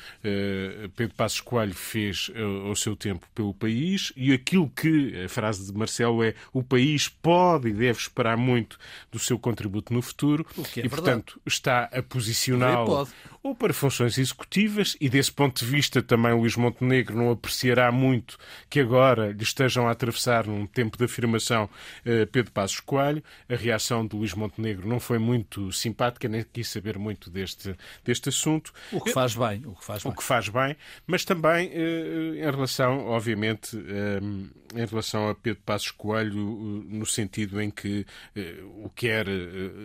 Pedro 0.95 1.15
Passos 1.15 1.41
Coelho 1.41 1.73
fez 1.73 2.31
ao 2.65 2.75
seu 2.75 2.95
tempo 2.95 3.27
pelo 3.33 3.53
país, 3.53 4.13
e 4.15 4.31
aquilo 4.31 4.69
que 4.69 5.23
a 5.23 5.29
frase 5.29 5.71
de 5.71 5.77
Marcelo 5.77 6.23
é 6.23 6.34
o 6.53 6.63
país 6.63 7.07
pode 7.07 7.69
e 7.69 7.73
deve 7.73 7.99
esperar 7.99 8.37
muito 8.37 8.77
do 9.11 9.19
seu 9.19 9.37
contributo 9.39 9.93
no 9.93 10.01
futuro 10.01 10.45
é 10.57 10.61
e, 10.61 10.63
verdade. 10.63 10.89
portanto, 10.89 11.41
está 11.45 11.83
a 11.85 12.01
posicioná-lo 12.01 13.07
ou 13.43 13.53
para 13.53 13.73
funções 13.73 14.17
executivas 14.17 14.97
e, 14.99 15.07
desse 15.07 15.31
ponto 15.31 15.63
de 15.63 15.69
vista, 15.69 16.01
também 16.01 16.33
Luís 16.33 16.55
Montenegro 16.55 17.15
não 17.15 17.29
apreciará 17.29 17.91
muito 17.91 18.39
que 18.67 18.79
agora 18.79 19.31
lhe 19.31 19.43
estejam 19.43 19.87
a 19.87 19.91
atravessar 19.91 20.47
num 20.47 20.65
tempo 20.65 20.97
de 20.97 21.03
afirmação 21.03 21.69
eh, 22.03 22.25
Pedro 22.25 22.51
Passos 22.51 22.79
Coelho. 22.79 23.23
A 23.47 23.55
reação 23.55 24.05
de 24.05 24.15
Luís 24.15 24.33
Montenegro 24.33 24.87
não 24.87 24.99
foi 24.99 25.19
muito 25.19 25.71
simpática, 25.71 26.27
nem 26.27 26.43
quis 26.43 26.69
saber 26.69 26.97
muito 26.97 27.29
deste, 27.29 27.75
deste 28.03 28.29
assunto. 28.29 28.73
O 28.91 28.99
que 28.99 29.11
faz 29.11 29.35
bem. 29.35 29.61
O 29.65 29.75
que 29.75 29.85
faz 29.85 30.01
bem, 30.01 30.11
o 30.11 30.15
que 30.15 30.23
faz 30.23 30.49
bem 30.49 30.75
mas 31.05 31.23
também 31.23 31.69
eh, 31.73 32.47
em 32.47 32.51
relação, 32.51 33.07
obviamente, 33.07 33.77
eh, 33.77 34.19
em 34.75 34.85
relação 34.85 35.29
a 35.29 35.35
Pedro 35.35 35.61
Passos 35.65 35.91
Coelho, 35.91 36.24
no 36.33 37.05
sentido 37.05 37.61
em 37.61 37.69
que 37.69 38.05
o 38.83 38.89
quer 38.89 39.27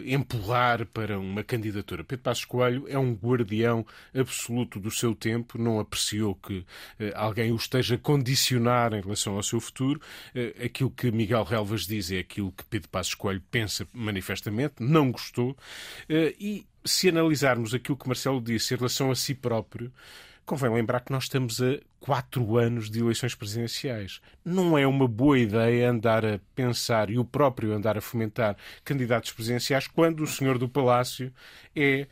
empurrar 0.04 0.86
para 0.86 1.18
uma 1.18 1.42
candidatura. 1.42 2.04
Pedro 2.04 2.22
Passos 2.22 2.44
Coelho 2.44 2.86
é 2.88 2.98
um 2.98 3.12
guardião 3.14 3.86
absoluto 4.14 4.78
do 4.78 4.90
seu 4.90 5.14
tempo, 5.14 5.58
não 5.58 5.80
apreciou 5.80 6.34
que 6.34 6.64
alguém 7.14 7.52
o 7.52 7.56
esteja 7.56 7.94
a 7.94 7.98
condicionar 7.98 8.92
em 8.92 9.00
relação 9.00 9.34
ao 9.36 9.42
seu 9.42 9.60
futuro. 9.60 10.00
Aquilo 10.64 10.90
que 10.90 11.10
Miguel 11.10 11.44
Relvas 11.44 11.86
diz 11.86 12.10
é 12.10 12.18
aquilo 12.18 12.52
que 12.52 12.64
Pedro 12.64 12.88
Passos 12.88 13.14
Coelho 13.14 13.42
pensa 13.50 13.86
manifestamente, 13.92 14.74
não 14.80 15.10
gostou. 15.10 15.56
E 16.08 16.66
se 16.84 17.08
analisarmos 17.08 17.74
aquilo 17.74 17.96
que 17.96 18.06
Marcelo 18.06 18.40
disse 18.40 18.74
em 18.74 18.76
relação 18.76 19.10
a 19.10 19.14
si 19.14 19.34
próprio, 19.34 19.92
Convém 20.50 20.68
lembrar 20.68 20.98
que 20.98 21.12
nós 21.12 21.22
estamos 21.26 21.62
a 21.62 21.78
quatro 22.00 22.58
anos 22.58 22.90
de 22.90 22.98
eleições 22.98 23.36
presidenciais. 23.36 24.20
Não 24.44 24.76
é 24.76 24.84
uma 24.84 25.06
boa 25.06 25.38
ideia 25.38 25.88
andar 25.88 26.26
a 26.26 26.40
pensar 26.56 27.08
e 27.08 27.16
o 27.16 27.24
próprio 27.24 27.72
andar 27.72 27.96
a 27.96 28.00
fomentar 28.00 28.56
candidatos 28.84 29.30
presidenciais 29.30 29.86
quando 29.86 30.24
o 30.24 30.26
senhor 30.26 30.58
do 30.58 30.68
Palácio 30.68 31.32
é 31.76 32.08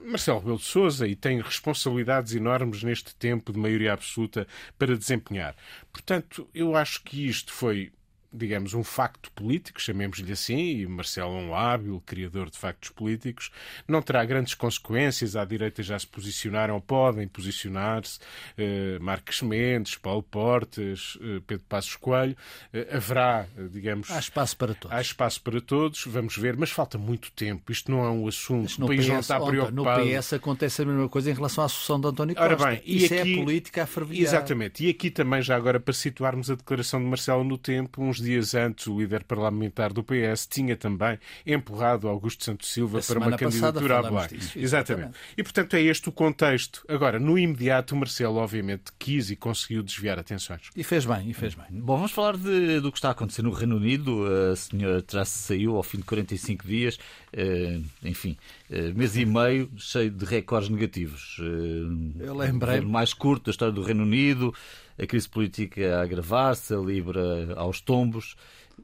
Marcelo 0.00 0.38
Rebelo 0.38 0.58
de 0.58 0.64
Sousa 0.64 1.08
e 1.08 1.16
tem 1.16 1.40
responsabilidades 1.40 2.36
enormes 2.36 2.84
neste 2.84 3.12
tempo 3.16 3.52
de 3.52 3.58
maioria 3.58 3.94
absoluta 3.94 4.46
para 4.78 4.96
desempenhar. 4.96 5.56
Portanto, 5.92 6.48
eu 6.54 6.76
acho 6.76 7.02
que 7.02 7.26
isto 7.26 7.52
foi 7.52 7.90
digamos, 8.32 8.74
um 8.74 8.84
facto 8.84 9.30
político, 9.32 9.80
chamemos-lhe 9.80 10.32
assim, 10.32 10.80
e 10.80 10.86
Marcelo 10.86 11.36
é 11.36 11.40
um 11.40 11.54
hábil 11.54 12.02
criador 12.04 12.50
de 12.50 12.58
factos 12.58 12.90
políticos, 12.90 13.50
não 13.86 14.02
terá 14.02 14.24
grandes 14.24 14.54
consequências. 14.54 15.36
À 15.36 15.44
direita 15.44 15.82
já 15.82 15.98
se 15.98 16.06
posicionaram, 16.06 16.80
podem 16.80 17.26
posicionar-se, 17.28 18.18
eh, 18.56 18.98
Marques 19.00 19.42
Mendes, 19.42 19.96
Paulo 19.96 20.22
Portas, 20.22 21.18
eh, 21.20 21.40
Pedro 21.46 21.64
Passos 21.68 21.96
Coelho. 21.96 22.36
Eh, 22.72 22.88
haverá, 22.92 23.46
digamos... 23.70 24.10
Há 24.10 24.18
espaço 24.18 24.56
para 24.56 24.74
todos. 24.74 24.96
Há 24.96 25.00
espaço 25.00 25.42
para 25.42 25.60
todos, 25.60 26.04
vamos 26.06 26.36
ver, 26.36 26.56
mas 26.56 26.70
falta 26.70 26.98
muito 26.98 27.30
tempo. 27.32 27.70
Isto 27.70 27.90
não 27.90 28.04
é 28.04 28.10
um 28.10 28.26
assunto, 28.26 28.84
o 28.84 28.86
país 28.86 29.00
PS, 29.00 29.08
não 29.08 29.20
está 29.20 29.40
preocupado. 29.40 30.04
No 30.04 30.20
PS 30.20 30.32
acontece 30.34 30.82
a 30.82 30.84
mesma 30.84 31.08
coisa 31.08 31.30
em 31.30 31.34
relação 31.34 31.64
à 31.64 31.68
sucessão 31.68 32.00
de 32.00 32.08
António 32.08 32.34
Costa. 32.34 32.54
Ora 32.54 32.70
bem, 32.70 32.82
e 32.84 33.04
Isso 33.04 33.14
aqui... 33.14 33.34
é 33.34 33.40
a 33.40 33.44
política 33.44 33.82
a 33.82 33.86
fervilhar. 33.86 34.22
Exatamente. 34.22 34.84
E 34.84 34.90
aqui 34.90 35.10
também, 35.10 35.42
já 35.42 35.56
agora, 35.56 35.78
para 35.80 35.94
situarmos 35.94 36.50
a 36.50 36.54
declaração 36.54 37.00
de 37.00 37.06
Marcelo 37.06 37.44
no 37.44 37.58
tempo, 37.58 38.02
uns 38.16 38.20
dias 38.20 38.54
antes, 38.54 38.86
o 38.86 38.98
líder 38.98 39.24
parlamentar 39.24 39.92
do 39.92 40.02
PS 40.02 40.46
tinha 40.46 40.76
também 40.76 41.18
empurrado 41.46 42.08
Augusto 42.08 42.44
Santos 42.44 42.72
Silva 42.72 43.00
a 43.00 43.02
para 43.02 43.18
uma 43.18 43.36
candidatura 43.36 43.98
à 43.98 44.02
Black. 44.02 44.36
Disso, 44.36 44.58
exatamente. 44.58 45.12
E, 45.36 45.42
portanto, 45.42 45.74
é 45.74 45.82
este 45.82 46.08
o 46.08 46.12
contexto. 46.12 46.84
Agora, 46.88 47.18
no 47.18 47.38
imediato, 47.38 47.94
o 47.94 47.98
Marcelo, 47.98 48.36
obviamente, 48.36 48.84
quis 48.98 49.30
e 49.30 49.36
conseguiu 49.36 49.82
desviar 49.82 50.18
atenções. 50.18 50.70
E 50.74 50.82
fez 50.82 51.04
bem, 51.04 51.28
e 51.28 51.34
fez 51.34 51.54
bem. 51.54 51.66
Bom, 51.70 51.96
vamos 51.96 52.12
falar 52.12 52.36
de, 52.36 52.80
do 52.80 52.90
que 52.90 52.98
está 52.98 53.08
a 53.08 53.12
acontecer 53.12 53.42
no 53.42 53.50
Reino 53.50 53.76
Unido. 53.76 54.24
A 54.52 54.56
senhora 54.56 55.02
Truss 55.02 55.28
saiu 55.28 55.76
ao 55.76 55.82
fim 55.82 55.98
de 55.98 56.04
45 56.04 56.66
dias, 56.66 56.96
uh, 56.96 57.84
enfim, 58.02 58.36
uh, 58.70 58.96
mês 58.96 59.16
e 59.16 59.26
meio, 59.26 59.70
cheio 59.76 60.10
de 60.10 60.24
recordes 60.24 60.68
negativos. 60.68 61.38
Uh, 61.38 62.12
Eu 62.20 62.34
lembrei. 62.34 62.80
O 62.80 62.88
mais 62.88 63.12
curto 63.12 63.46
da 63.46 63.50
história 63.50 63.72
do 63.72 63.82
Reino 63.82 64.02
Unido 64.02 64.54
a 64.98 65.06
crise 65.06 65.28
política 65.28 65.98
a 65.98 66.02
agravar-se, 66.02 66.74
a 66.74 66.78
Libra 66.78 67.54
aos 67.56 67.80
tombos. 67.80 68.36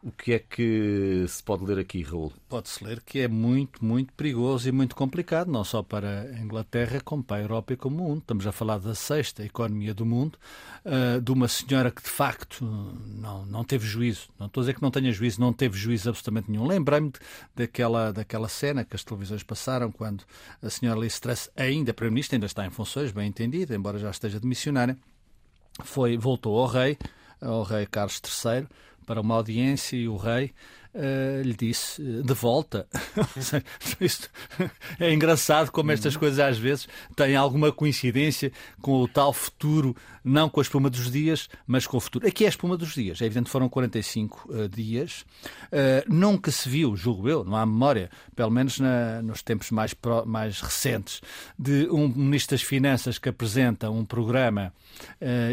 O 0.03 0.11
que 0.11 0.33
é 0.33 0.39
que 0.39 1.27
se 1.29 1.43
pode 1.43 1.65
ler 1.67 1.79
aqui, 1.79 2.03
Raul? 2.03 2.33
Pode-se 2.49 2.83
ler 2.83 3.03
que 3.03 3.21
é 3.21 3.29
muito, 3.29 3.85
muito 3.85 4.11
perigoso 4.15 4.67
e 4.67 4.73
muito 4.73 4.97
complicado, 4.97 5.51
não 5.51 5.63
só 5.63 5.83
para 5.83 6.23
a 6.23 6.41
Inglaterra, 6.41 6.99
como 7.05 7.23
para 7.23 7.37
a 7.37 7.41
Europa 7.43 7.75
e 7.75 7.77
como 7.77 8.03
o 8.03 8.09
mundo. 8.09 8.21
Estamos 8.21 8.47
a 8.47 8.53
falar 8.53 8.79
da 8.79 8.95
sexta 8.95 9.45
economia 9.45 9.93
do 9.93 10.07
mundo, 10.07 10.39
uh, 10.87 11.21
de 11.21 11.31
uma 11.31 11.47
senhora 11.47 11.91
que 11.91 12.03
de 12.03 12.09
facto 12.09 12.65
não, 12.65 13.45
não 13.45 13.65
teve 13.65 13.87
juízo. 13.87 14.31
Não 14.39 14.47
estou 14.47 14.63
a 14.63 14.65
dizer 14.65 14.75
que 14.75 14.83
não 14.83 14.91
tenha 14.91 15.13
juízo, 15.13 15.41
não 15.41 15.53
teve 15.53 15.77
juízo 15.77 16.09
absolutamente 16.09 16.51
nenhum. 16.51 16.67
Lembrei-me 16.67 17.13
daquela, 17.55 18.13
daquela 18.13 18.49
cena 18.49 18.85
que 18.85 18.97
as 18.97 19.05
televisões 19.05 19.43
passaram 19.43 19.93
quando 19.93 20.25
a 20.63 20.71
senhora 20.71 20.99
Liz 20.99 21.21
Truss, 21.21 21.51
ainda 21.55 21.93
Primeiro-Ministro, 21.93 22.37
ainda 22.37 22.47
está 22.47 22.65
em 22.65 22.71
funções, 22.71 23.13
bem 23.13 23.29
entendido, 23.29 23.75
embora 23.75 23.99
já 23.99 24.11
esteja 24.11 24.41
de 24.41 24.47
missionária, 24.47 24.97
foi, 25.81 26.17
voltou 26.17 26.59
ao 26.59 26.67
rei, 26.67 26.99
ao 27.43 27.63
rei 27.63 27.87
Carlos 27.87 28.21
III, 28.25 28.67
para 29.05 29.21
uma 29.21 29.35
audiência 29.35 29.97
e 29.97 30.09
o 30.09 30.17
rei 30.17 30.53
uh, 30.95 31.43
lhe 31.43 31.55
disse 31.55 32.01
uh, 32.01 32.23
de 32.23 32.35
volta. 32.35 32.87
é 34.99 35.13
engraçado 35.13 35.71
como 35.71 35.93
estas 35.93 36.17
coisas 36.17 36.39
às 36.39 36.59
vezes 36.59 36.89
têm 37.17 37.37
alguma 37.37 37.73
coincidência 37.73 38.53
com 38.81 39.03
o 39.03 39.09
tal 39.09 39.33
futuro, 39.33 39.97
não 40.25 40.49
com 40.49 40.61
a 40.61 40.63
espuma 40.63 40.89
dos 40.89 41.11
dias, 41.11 41.49
mas 41.67 41.87
com 41.87 41.97
o 41.97 42.01
futuro. 42.01 42.27
Aqui 42.27 42.45
é 42.45 42.47
a 42.47 42.51
espuma 42.51 42.77
dos 42.77 42.95
dias. 42.95 43.21
É 43.21 43.27
evidente 43.27 43.51
foram 43.51 43.69
45 43.69 44.49
uh, 44.49 44.69
dias. 44.69 45.25
nunca 46.09 46.51
se 46.51 46.69
viu, 46.69 46.97
julgo 46.97 47.29
eu, 47.29 47.45
não 47.45 47.57
há 47.57 47.67
memória, 47.67 48.11
pelo 48.37 48.51
menos 48.51 48.79
na, 48.79 49.23
nos 49.23 49.43
tempos 49.43 49.71
mais, 49.71 49.95
pro, 49.95 50.25
mais 50.27 50.61
recentes, 50.61 51.21
de 51.59 51.89
um 51.91 52.09
Ministro 52.09 52.57
das 52.57 52.63
Finanças 52.63 53.19
que 53.19 53.29
apresenta 53.29 53.91
um 53.91 54.05
programa 54.05 54.73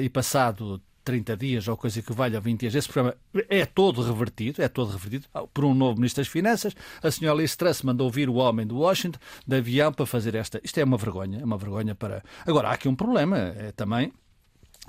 e 0.02 0.10
passado 0.10 0.82
30 1.10 1.36
dias 1.36 1.68
ou 1.68 1.76
coisa 1.76 2.04
que 2.04 2.14
valha 2.14 2.40
20 2.40 2.60
dias, 2.60 2.76
esse 2.76 2.88
programa 2.88 3.18
é 3.50 3.66
todo 3.66 4.04
revertido, 4.04 4.62
é 4.62 4.68
todo 4.68 4.92
revertido 4.92 5.26
por 5.52 5.66
um 5.66 5.74
novo 5.74 5.96
Ministro 5.96 6.22
das 6.22 6.32
Finanças. 6.32 6.76
A 7.02 7.10
senhora 7.10 7.40
Liz 7.40 7.56
Truss 7.56 7.82
mandou 7.82 8.12
vir 8.12 8.30
o 8.30 8.36
homem 8.36 8.68
do 8.68 8.78
Washington 8.78 9.18
de 9.48 9.56
avião 9.56 9.92
para 9.92 10.06
fazer 10.06 10.36
esta. 10.36 10.62
Isto 10.64 10.80
é 10.80 10.84
uma 10.84 10.98
vergonha, 10.98 11.40
é 11.42 11.44
uma 11.44 11.58
vergonha 11.58 11.96
para. 11.96 12.24
Agora, 12.46 12.70
há 12.70 12.74
aqui 12.74 12.88
um 12.88 12.94
problema, 12.94 13.38
é 13.58 13.72
também 13.72 14.14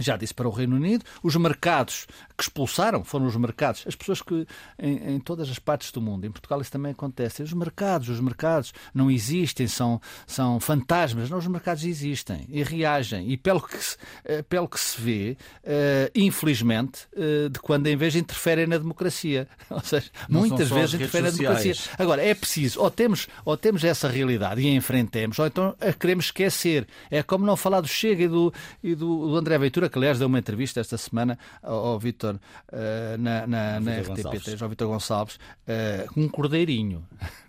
já 0.00 0.16
disse 0.16 0.34
para 0.34 0.48
o 0.48 0.50
Reino 0.50 0.76
Unido, 0.76 1.04
os 1.22 1.36
mercados 1.36 2.06
que 2.36 2.42
expulsaram 2.42 3.04
foram 3.04 3.26
os 3.26 3.36
mercados, 3.36 3.84
as 3.86 3.94
pessoas 3.94 4.22
que 4.22 4.46
em, 4.78 5.14
em, 5.14 5.20
todas 5.20 5.50
as 5.50 5.58
partes 5.58 5.92
do 5.92 6.00
mundo, 6.00 6.26
em 6.26 6.30
Portugal 6.30 6.60
isso 6.60 6.72
também 6.72 6.92
acontece, 6.92 7.42
os 7.42 7.52
mercados, 7.52 8.08
os 8.08 8.20
mercados 8.20 8.72
não 8.94 9.10
existem, 9.10 9.66
são, 9.66 10.00
são 10.26 10.58
fantasmas, 10.58 11.28
não, 11.28 11.38
os 11.38 11.46
mercados 11.46 11.84
existem 11.84 12.46
e 12.48 12.62
reagem, 12.62 13.30
e 13.30 13.36
pelo 13.36 13.60
que, 13.60 13.76
se, 13.76 13.96
eh, 14.24 14.42
pelo 14.42 14.68
que 14.68 14.80
se 14.80 15.00
vê, 15.00 15.36
uh, 15.64 16.10
infelizmente, 16.14 17.06
uh, 17.12 17.48
de 17.48 17.58
quando 17.58 17.86
em 17.86 17.96
vez 17.96 18.16
interferem 18.16 18.66
na 18.66 18.78
democracia, 18.78 19.46
ou 19.68 19.80
seja, 19.80 20.10
não 20.28 20.40
muitas 20.40 20.68
vezes 20.70 20.94
interferem 20.94 21.30
na 21.30 21.36
democracia. 21.36 21.74
Agora, 21.98 22.24
é 22.24 22.34
preciso, 22.34 22.80
ou 22.80 22.90
temos, 22.90 23.28
ou 23.44 23.56
temos 23.56 23.84
essa 23.84 24.08
realidade 24.08 24.60
e 24.60 24.68
a 24.68 24.72
enfrentemos, 24.72 25.38
ou 25.38 25.46
então 25.46 25.74
a 25.80 25.92
queremos 25.92 26.26
esquecer. 26.26 26.86
É 27.10 27.22
como 27.22 27.44
não 27.44 27.56
falar 27.56 27.80
do 27.80 27.88
Chega 27.88 28.24
e 28.24 28.28
do, 28.28 28.52
e 28.82 28.94
do, 28.94 29.28
do 29.28 29.36
André 29.36 29.58
Ventura 29.58 29.89
que 29.90 29.98
aliás 29.98 30.18
deu 30.18 30.28
uma 30.28 30.38
entrevista 30.38 30.80
esta 30.80 30.96
semana 30.96 31.38
ao, 31.62 31.98
Vítor 31.98 32.36
uh, 32.36 33.18
na, 33.18 33.46
na, 33.46 33.80
na 33.80 33.90
RTP3, 34.00 34.62
ao 34.62 34.68
Vítor 34.68 34.88
Gonçalves, 34.88 35.36
uh, 35.36 36.20
um 36.20 36.28
cordeirinho. 36.28 37.06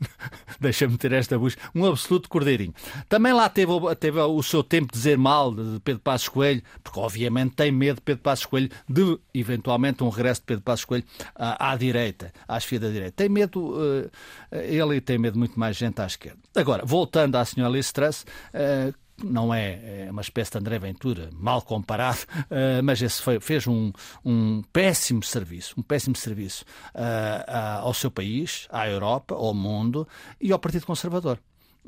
Deixa-me 0.59 0.97
ter 0.97 1.11
esta 1.13 1.37
busca. 1.37 1.61
Um 1.73 1.85
absoluto 1.85 2.29
cordeirinho. 2.29 2.73
Também 3.07 3.33
lá 3.33 3.49
teve, 3.49 3.71
teve 3.99 4.19
o 4.19 4.43
seu 4.43 4.63
tempo 4.63 4.91
de 4.91 4.97
dizer 4.97 5.17
mal 5.17 5.53
de 5.53 5.79
Pedro 5.79 6.01
Passos 6.01 6.29
Coelho, 6.29 6.61
porque 6.83 6.99
obviamente 6.99 7.55
tem 7.55 7.71
medo 7.71 7.95
de 7.95 8.01
Pedro 8.01 8.21
Passos 8.23 8.45
Coelho 8.45 8.69
de 8.87 9.19
eventualmente 9.33 10.03
um 10.03 10.09
regresso 10.09 10.41
de 10.41 10.47
Pedro 10.47 10.63
Passos 10.63 10.85
Coelho 10.85 11.05
à, 11.35 11.71
à 11.71 11.75
direita, 11.75 12.31
à 12.47 12.57
esfia 12.57 12.79
da 12.79 12.89
direita. 12.89 13.13
Tem 13.15 13.29
medo, 13.29 13.59
uh, 13.59 14.09
ele 14.51 14.99
tem 15.01 15.17
medo 15.17 15.37
muito 15.37 15.59
mais 15.59 15.77
gente 15.77 16.01
à 16.01 16.05
esquerda. 16.05 16.39
Agora, 16.55 16.85
voltando 16.85 17.35
à 17.35 17.45
senhora 17.45 17.71
Liz 17.71 17.91
Truss, 17.91 18.25
uh, 18.53 18.93
não 19.23 19.53
é, 19.53 20.05
é, 20.05 20.11
uma 20.11 20.21
espécie 20.21 20.51
de 20.51 20.57
André 20.57 20.79
Ventura, 20.79 21.29
mal 21.33 21.61
comparado, 21.61 22.19
uh, 22.19 22.81
mas 22.83 23.01
esse 23.01 23.21
foi, 23.21 23.39
fez 23.39 23.67
um, 23.67 23.91
um 24.23 24.61
péssimo 24.73 25.23
serviço, 25.23 25.75
um 25.77 25.83
péssimo 25.83 26.15
serviço 26.15 26.65
uh, 26.95 27.81
ao 27.81 27.93
seu 27.93 28.11
país, 28.11 28.67
à 28.69 28.87
Europa, 28.87 29.35
ao 29.35 29.53
mundo 29.53 30.07
e 30.39 30.51
ao 30.51 30.59
Partido 30.59 30.85
Conservador. 30.85 31.39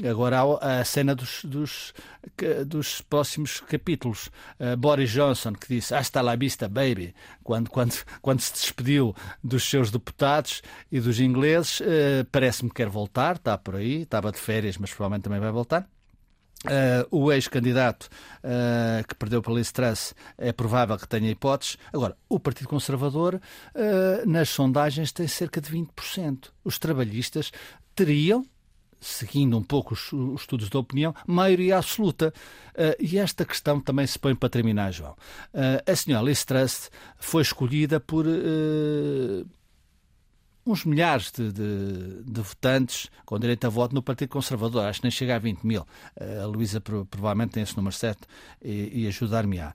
Agora 0.03 0.39
há 0.39 0.79
a 0.79 0.85
cena 0.85 1.13
dos, 1.13 1.45
dos, 1.45 1.93
dos 2.65 3.01
próximos 3.01 3.59
capítulos. 3.59 4.31
Uh, 4.59 4.75
Boris 4.75 5.11
Johnson, 5.11 5.53
que 5.53 5.67
disse 5.67 5.93
hasta 5.93 6.19
la 6.21 6.35
vista, 6.35 6.67
baby, 6.67 7.13
quando, 7.43 7.69
quando, 7.69 7.93
quando 8.19 8.39
se 8.39 8.53
despediu 8.53 9.15
dos 9.43 9.63
seus 9.69 9.91
deputados 9.91 10.63
e 10.91 10.99
dos 10.99 11.19
ingleses, 11.19 11.79
uh, 11.81 12.25
parece-me 12.31 12.69
que 12.69 12.77
quer 12.77 12.89
voltar, 12.89 13.35
está 13.35 13.55
por 13.55 13.75
aí, 13.75 14.01
estava 14.01 14.31
de 14.31 14.39
férias, 14.39 14.77
mas 14.77 14.89
provavelmente 14.89 15.25
também 15.25 15.39
vai 15.39 15.51
voltar. 15.51 15.87
Uh, 16.63 17.05
o 17.11 17.31
ex-candidato 17.31 18.07
uh, 18.43 19.05
que 19.05 19.15
perdeu 19.15 19.41
para 19.41 19.53
Liz 19.53 19.71
Truss 19.71 20.15
é 20.37 20.53
provável 20.53 20.97
que 20.97 21.07
tenha 21.07 21.29
hipóteses. 21.29 21.77
Agora, 21.91 22.15
o 22.29 22.39
Partido 22.39 22.69
Conservador, 22.69 23.35
uh, 23.35 24.29
nas 24.29 24.49
sondagens, 24.49 25.11
tem 25.11 25.27
cerca 25.27 25.59
de 25.59 25.69
20%. 25.69 26.45
Os 26.63 26.79
trabalhistas 26.79 27.51
teriam, 27.93 28.45
seguindo 29.01 29.57
um 29.57 29.63
pouco 29.63 29.93
os, 29.93 30.13
os 30.13 30.41
estudos 30.41 30.69
da 30.69 30.79
opinião, 30.79 31.13
maioria 31.27 31.77
absoluta. 31.77 32.33
E 32.97 33.19
esta 33.19 33.45
questão 33.45 33.79
também 33.79 34.07
se 34.07 34.17
põe 34.17 34.33
para 34.33 34.49
terminar, 34.49 34.91
João. 34.91 35.15
A 35.85 35.95
senhora 35.95 36.25
Liz 36.25 36.43
Truss 36.45 36.89
foi 37.17 37.41
escolhida 37.41 37.99
por 37.99 38.25
uns 40.65 40.85
milhares 40.85 41.31
de, 41.31 41.51
de, 41.51 42.23
de, 42.23 42.41
votantes 42.41 43.09
com 43.25 43.37
direito 43.39 43.65
a 43.65 43.69
voto 43.69 43.93
no 43.93 44.01
Partido 44.01 44.29
Conservador. 44.29 44.85
Acho 44.85 45.01
que 45.01 45.05
nem 45.05 45.11
chega 45.11 45.35
a 45.35 45.39
20 45.39 45.63
mil. 45.63 45.85
a 46.41 46.45
Luísa 46.45 46.79
provavelmente 46.81 47.51
tem 47.51 47.63
esse 47.63 47.75
número 47.75 47.95
certo 47.95 48.27
e, 48.61 49.03
e 49.03 49.07
ajudar-me-á 49.07 49.73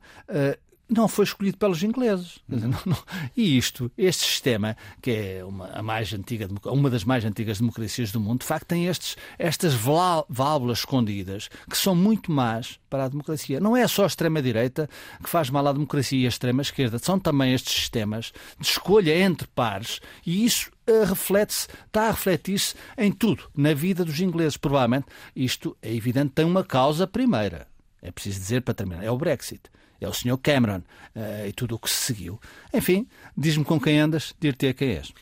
não 0.88 1.07
foi 1.07 1.25
escolhido 1.25 1.59
pelos 1.59 1.83
ingleses. 1.83 2.38
Não, 2.49 2.71
não. 2.87 2.99
E 3.37 3.57
isto, 3.57 3.90
este 3.97 4.25
sistema, 4.25 4.76
que 5.02 5.11
é 5.11 5.45
uma, 5.45 5.66
a 5.68 5.83
mais 5.83 6.12
antiga, 6.12 6.49
uma 6.64 6.88
das 6.88 7.04
mais 7.04 7.25
antigas 7.25 7.59
democracias 7.59 8.11
do 8.11 8.18
mundo, 8.18 8.40
de 8.40 8.47
facto 8.47 8.66
tem 8.66 8.87
estes, 8.87 9.16
estas 9.38 9.75
válvulas 9.75 10.78
escondidas 10.78 11.49
que 11.68 11.76
são 11.76 11.95
muito 11.95 12.33
más 12.33 12.80
para 12.88 13.04
a 13.04 13.09
democracia. 13.09 13.61
Não 13.61 13.76
é 13.76 13.87
só 13.87 14.04
a 14.04 14.07
extrema-direita 14.07 14.88
que 15.23 15.28
faz 15.28 15.50
mal 15.50 15.66
à 15.66 15.73
democracia 15.73 16.18
e 16.18 16.25
a 16.25 16.28
extrema-esquerda, 16.28 16.99
são 16.99 17.18
também 17.18 17.52
estes 17.52 17.75
sistemas 17.75 18.33
de 18.59 18.66
escolha 18.66 19.16
entre 19.16 19.47
pares 19.49 20.00
e 20.26 20.45
isso 20.45 20.71
reflete-se, 21.07 21.68
está 21.87 22.09
a 22.09 22.11
refletir-se 22.11 22.75
em 22.97 23.12
tudo, 23.12 23.50
na 23.57 23.75
vida 23.75 24.04
dos 24.04 24.21
ingleses. 24.21 24.57
Provavelmente 24.57 25.07
isto 25.35 25.76
é 25.83 25.95
evidente, 25.95 26.33
tem 26.35 26.45
uma 26.45 26.64
causa 26.64 27.07
primeira. 27.07 27.66
É 28.00 28.11
preciso 28.11 28.38
dizer 28.38 28.62
para 28.62 28.75
terminar, 28.75 29.04
é 29.04 29.11
o 29.11 29.16
Brexit 29.18 29.71
é 30.00 30.09
o 30.09 30.12
Sr. 30.12 30.38
Cameron 30.38 30.83
uh, 31.14 31.47
e 31.47 31.52
tudo 31.52 31.75
o 31.75 31.78
que 31.78 31.90
se 31.90 31.97
seguiu. 31.97 32.40
Enfim, 32.73 33.07
diz-me 33.37 33.64
com 33.64 33.80
quem 33.80 33.99
andas, 33.99 34.35
dir-te 34.40 34.68
a 34.68 34.75
quem 34.75 34.90
és. 34.90 35.12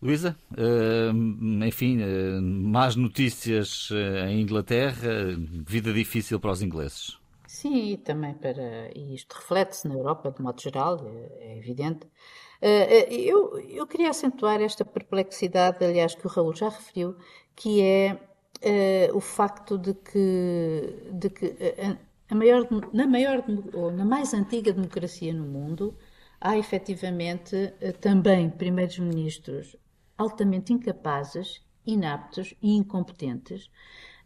Luísa, 0.00 0.36
uh, 0.52 1.64
enfim, 1.64 1.98
uh, 1.98 2.40
más 2.40 2.96
notícias 2.96 3.90
em 4.28 4.40
Inglaterra, 4.40 5.36
vida 5.66 5.92
difícil 5.92 6.40
para 6.40 6.52
os 6.52 6.62
ingleses. 6.62 7.18
Sim, 7.46 7.92
e 7.92 7.96
também 7.96 8.32
para. 8.32 8.90
E 8.96 9.14
isto 9.14 9.34
reflete-se 9.34 9.88
na 9.88 9.94
Europa, 9.94 10.30
de 10.30 10.40
modo 10.40 10.62
geral, 10.62 11.04
é, 11.04 11.52
é 11.52 11.58
evidente. 11.58 12.06
Eu, 12.60 13.58
eu 13.58 13.86
queria 13.86 14.10
acentuar 14.10 14.60
esta 14.60 14.84
perplexidade, 14.84 15.84
aliás, 15.84 16.14
que 16.14 16.26
o 16.26 16.30
Raul 16.30 16.54
já 16.54 16.68
referiu, 16.68 17.16
que 17.56 17.82
é 17.82 19.10
o 19.14 19.20
facto 19.20 19.78
de 19.78 19.94
que, 19.94 21.10
de 21.12 21.30
que 21.30 21.56
maior, 22.34 22.66
na 22.92 23.06
maior 23.06 23.44
ou 23.74 23.90
na 23.90 24.04
mais 24.04 24.34
antiga 24.34 24.72
democracia 24.72 25.32
no 25.32 25.44
mundo, 25.44 25.96
há 26.40 26.56
efetivamente 26.56 27.74
eh, 27.80 27.92
também 27.92 28.48
primeiros-ministros 28.50 29.76
altamente 30.16 30.72
incapazes, 30.72 31.62
inaptos 31.86 32.54
e 32.62 32.76
incompetentes. 32.76 33.70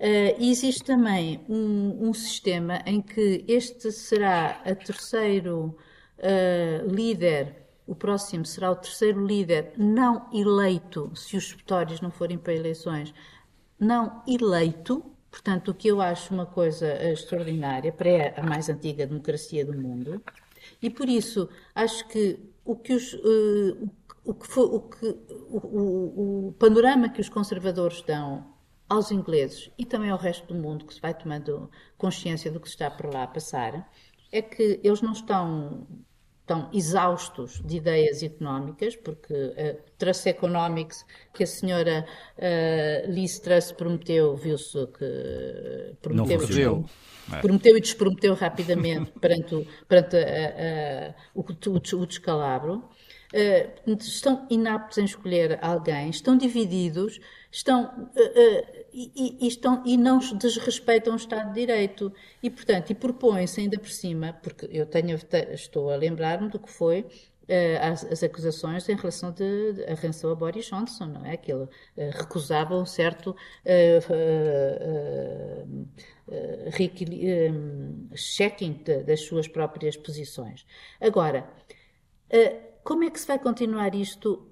Uh, 0.00 0.34
existe 0.42 0.82
também 0.82 1.44
um, 1.48 2.08
um, 2.08 2.12
sistema 2.12 2.82
em 2.84 3.00
que 3.00 3.44
este 3.46 3.92
será 3.92 4.60
a 4.64 4.74
terceiro 4.74 5.76
uh, 6.18 6.88
líder, 6.92 7.63
o 7.86 7.94
próximo 7.94 8.46
será 8.46 8.70
o 8.70 8.76
terceiro 8.76 9.24
líder 9.26 9.72
não 9.76 10.28
eleito, 10.32 11.10
se 11.14 11.36
os 11.36 11.52
votórios 11.52 12.00
não 12.00 12.10
forem 12.10 12.38
para 12.38 12.54
eleições, 12.54 13.14
não 13.78 14.22
eleito, 14.26 15.14
Portanto, 15.34 15.72
o 15.72 15.74
que 15.74 15.88
eu 15.88 16.00
acho 16.00 16.32
uma 16.32 16.46
coisa 16.46 16.86
extraordinária 17.10 17.92
para 17.92 18.40
a 18.40 18.42
mais 18.44 18.68
antiga 18.68 19.04
democracia 19.04 19.66
do 19.66 19.76
mundo, 19.76 20.22
e 20.80 20.88
por 20.88 21.08
isso 21.08 21.48
acho 21.74 22.06
que 22.06 22.38
o 22.64 22.76
que 22.76 22.92
os, 22.94 23.14
uh, 23.14 23.90
o, 24.24 24.32
que 24.32 24.46
foi, 24.46 24.64
o, 24.64 24.80
que, 24.80 25.06
o, 25.50 25.58
o, 25.58 26.48
o, 26.48 26.52
panorama 26.52 27.08
que 27.08 27.20
os 27.20 27.28
conservadores 27.28 28.00
dão 28.02 28.46
aos 28.88 29.10
ingleses 29.10 29.72
e 29.76 29.84
também 29.84 30.10
ao 30.10 30.18
resto 30.18 30.46
do 30.46 30.54
mundo 30.54 30.86
que 30.86 30.94
se 30.94 31.00
vai 31.00 31.12
tomando 31.12 31.68
consciência 31.98 32.48
do 32.48 32.60
que 32.60 32.68
se 32.68 32.74
está 32.74 32.88
por 32.88 33.12
lá 33.12 33.24
a 33.24 33.26
passar, 33.26 33.90
é 34.30 34.40
que 34.40 34.80
eles 34.84 35.02
não 35.02 35.12
estão 35.12 35.84
estão 36.44 36.68
exaustos 36.74 37.62
de 37.64 37.78
ideias 37.78 38.22
económicas, 38.22 38.94
porque 38.94 39.32
a 39.34 39.76
Truss 39.96 40.26
Economics 40.26 41.04
que 41.32 41.42
a 41.42 41.46
senhora 41.46 42.06
uh, 42.36 43.10
Liz 43.10 43.38
Truss 43.38 43.72
prometeu, 43.72 44.36
viu-se 44.36 44.86
que 44.88 45.96
prometeu, 46.02 46.38
não 46.38 46.46
prometeu. 46.46 46.84
É. 47.32 47.40
prometeu 47.40 47.76
e 47.78 47.80
desprometeu 47.80 48.34
rapidamente 48.34 49.10
perante, 49.18 49.54
o, 49.54 49.66
perante 49.88 50.16
a, 50.16 50.20
a, 50.20 51.14
o, 51.34 51.40
o, 51.40 52.02
o 52.02 52.06
descalabro. 52.06 52.84
Uh, 53.32 53.96
estão 53.98 54.46
inaptos 54.50 54.98
em 54.98 55.04
escolher 55.04 55.58
alguém, 55.60 56.10
estão 56.10 56.36
divididos, 56.36 57.18
estão, 57.50 57.84
uh, 57.84 58.20
uh, 58.20 58.83
e, 58.94 59.38
e, 59.40 59.48
estão, 59.48 59.82
e 59.84 59.96
não 59.96 60.18
desrespeitam 60.18 61.14
o 61.14 61.16
Estado 61.16 61.48
de 61.48 61.60
Direito. 61.60 62.12
E, 62.42 62.48
portanto, 62.48 62.90
e 62.90 62.94
propõem-se 62.94 63.60
ainda 63.60 63.78
por 63.78 63.90
cima, 63.90 64.38
porque 64.42 64.68
eu 64.70 64.86
tenho, 64.86 65.18
estou 65.52 65.90
a 65.90 65.96
lembrar-me 65.96 66.48
do 66.48 66.60
que 66.60 66.70
foi 66.70 67.06
as, 67.80 68.04
as, 68.04 68.22
acusações 68.22 68.88
em 68.88 68.96
relação, 68.96 69.30
de, 69.30 69.74
de, 69.74 69.82
em 69.82 70.30
a 70.30 70.34
Boris 70.34 70.66
Johnson, 70.66 71.06
não 71.06 71.26
é? 71.26 71.36
Que 71.36 71.52
ele 71.52 71.68
recusava 72.12 72.74
um 72.74 72.86
certo 72.86 73.36
checking 78.14 78.82
das 79.04 79.20
suas 79.20 79.46
próprias 79.46 79.96
posições. 79.96 80.64
Agora, 81.00 81.46
como 82.84 83.02
é 83.02 83.10
que 83.10 83.18
se 83.18 83.26
vai 83.26 83.38
continuar 83.38 83.94
isto? 83.94 84.46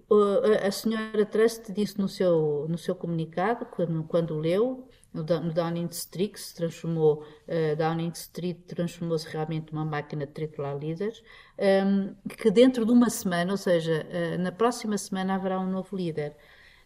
A 0.66 0.71
senhora 0.71 1.25
Trust 1.27 1.71
disse 1.73 1.99
no 1.99 2.09
seu, 2.09 2.66
no 2.68 2.79
seu 2.79 2.95
comunicado, 2.95 3.66
quando, 3.66 4.03
quando 4.05 4.38
leu, 4.38 4.88
no 5.12 5.23
Downing 5.23 5.88
Street, 5.90 6.37
se 6.37 6.55
transformou, 6.55 7.23
uh, 7.47 7.77
Downing 7.77 8.12
Street 8.14 8.57
transformou-se 8.66 9.29
realmente 9.29 9.73
numa 9.73 9.85
máquina 9.85 10.27
de 10.27 10.33
triturar 10.33 10.77
líderes, 10.79 11.23
um, 11.59 11.64
ehm, 11.64 12.14
que 12.38 12.51
dentro 12.51 12.87
de 12.87 12.92
uma 12.92 13.11
semana, 13.11 13.53
ou 13.53 13.59
seja, 13.59 14.07
uh, 14.09 14.38
na 14.42 14.51
próxima 14.51 14.97
semana 14.97 15.35
haverá 15.35 15.61
um 15.61 15.71
novo 15.71 15.95
líder. 15.95 16.35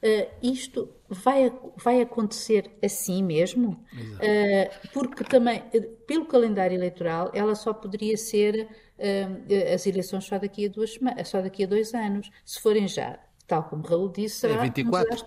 Uh, 0.02 0.28
isto 0.42 0.90
vai, 1.08 1.52
vai 1.76 2.02
acontecer 2.02 2.76
assim 2.84 3.22
mesmo? 3.22 3.82
Porque 4.92 5.24
também, 5.24 5.62
pelo 6.06 6.26
calendário 6.26 6.74
eleitoral, 6.74 7.30
ela 7.32 7.54
só 7.54 7.72
poderia 7.72 8.16
ser 8.16 8.68
as 9.74 9.86
eleições 9.86 10.24
só 10.24 10.38
daqui, 10.38 10.66
a 10.66 10.68
duas, 10.68 10.98
só 11.24 11.42
daqui 11.42 11.64
a 11.64 11.66
dois 11.66 11.94
anos. 11.94 12.30
Se 12.44 12.60
forem 12.60 12.88
já, 12.88 13.18
tal 13.46 13.64
como 13.64 13.82
Raul 13.82 14.10
disse, 14.10 14.36
será 14.36 14.54
é 14.54 14.62
24. 14.62 15.24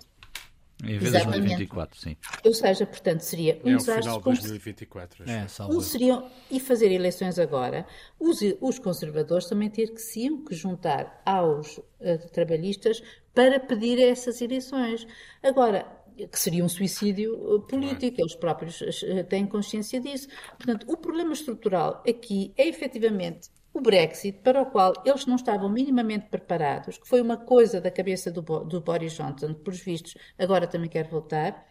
Em 0.82 0.98
vez 0.98 1.12
de 1.12 1.24
2024, 1.24 2.00
sim. 2.00 2.16
Ou 2.44 2.54
seja, 2.54 2.86
portanto, 2.86 3.20
seria 3.20 3.60
um 3.64 3.70
é 3.70 3.76
desastre. 3.76 4.02
final 4.02 4.18
de 4.18 4.24
2024. 4.24 5.24
É, 5.30 5.46
um 5.68 5.80
seriam, 5.80 6.30
e 6.50 6.58
fazer 6.58 6.90
eleições 6.90 7.38
agora, 7.38 7.86
os, 8.18 8.40
os 8.60 8.78
conservadores 8.78 9.46
também 9.46 9.68
ter 9.68 9.92
que 9.92 10.00
se 10.00 10.30
que 10.48 10.54
juntar 10.54 11.20
aos 11.24 11.78
uh, 11.78 11.84
trabalhistas 12.32 13.02
para 13.34 13.60
pedir 13.60 14.00
essas 14.00 14.40
eleições. 14.40 15.06
Agora, 15.42 15.86
que 16.16 16.38
seria 16.38 16.64
um 16.64 16.68
suicídio 16.68 17.34
uh, 17.34 17.60
político, 17.60 18.20
eles 18.20 18.34
próprios 18.34 18.80
uh, 18.80 19.24
têm 19.28 19.46
consciência 19.46 20.00
disso. 20.00 20.28
Portanto, 20.56 20.86
o 20.88 20.96
problema 20.96 21.32
estrutural 21.32 22.02
aqui 22.08 22.52
é 22.56 22.66
efetivamente 22.66 23.50
o 23.72 23.80
Brexit, 23.80 24.38
para 24.38 24.62
o 24.62 24.66
qual 24.66 24.92
eles 25.04 25.26
não 25.26 25.36
estavam 25.36 25.68
minimamente 25.68 26.28
preparados, 26.28 26.98
que 26.98 27.08
foi 27.08 27.20
uma 27.20 27.36
coisa 27.36 27.80
da 27.80 27.90
cabeça 27.90 28.30
do, 28.30 28.42
do 28.42 28.80
Boris 28.80 29.12
Johnson, 29.14 29.54
que, 29.54 29.60
por 29.60 29.74
vistos, 29.74 30.14
agora 30.38 30.66
também 30.66 30.88
quer 30.88 31.08
voltar, 31.08 31.66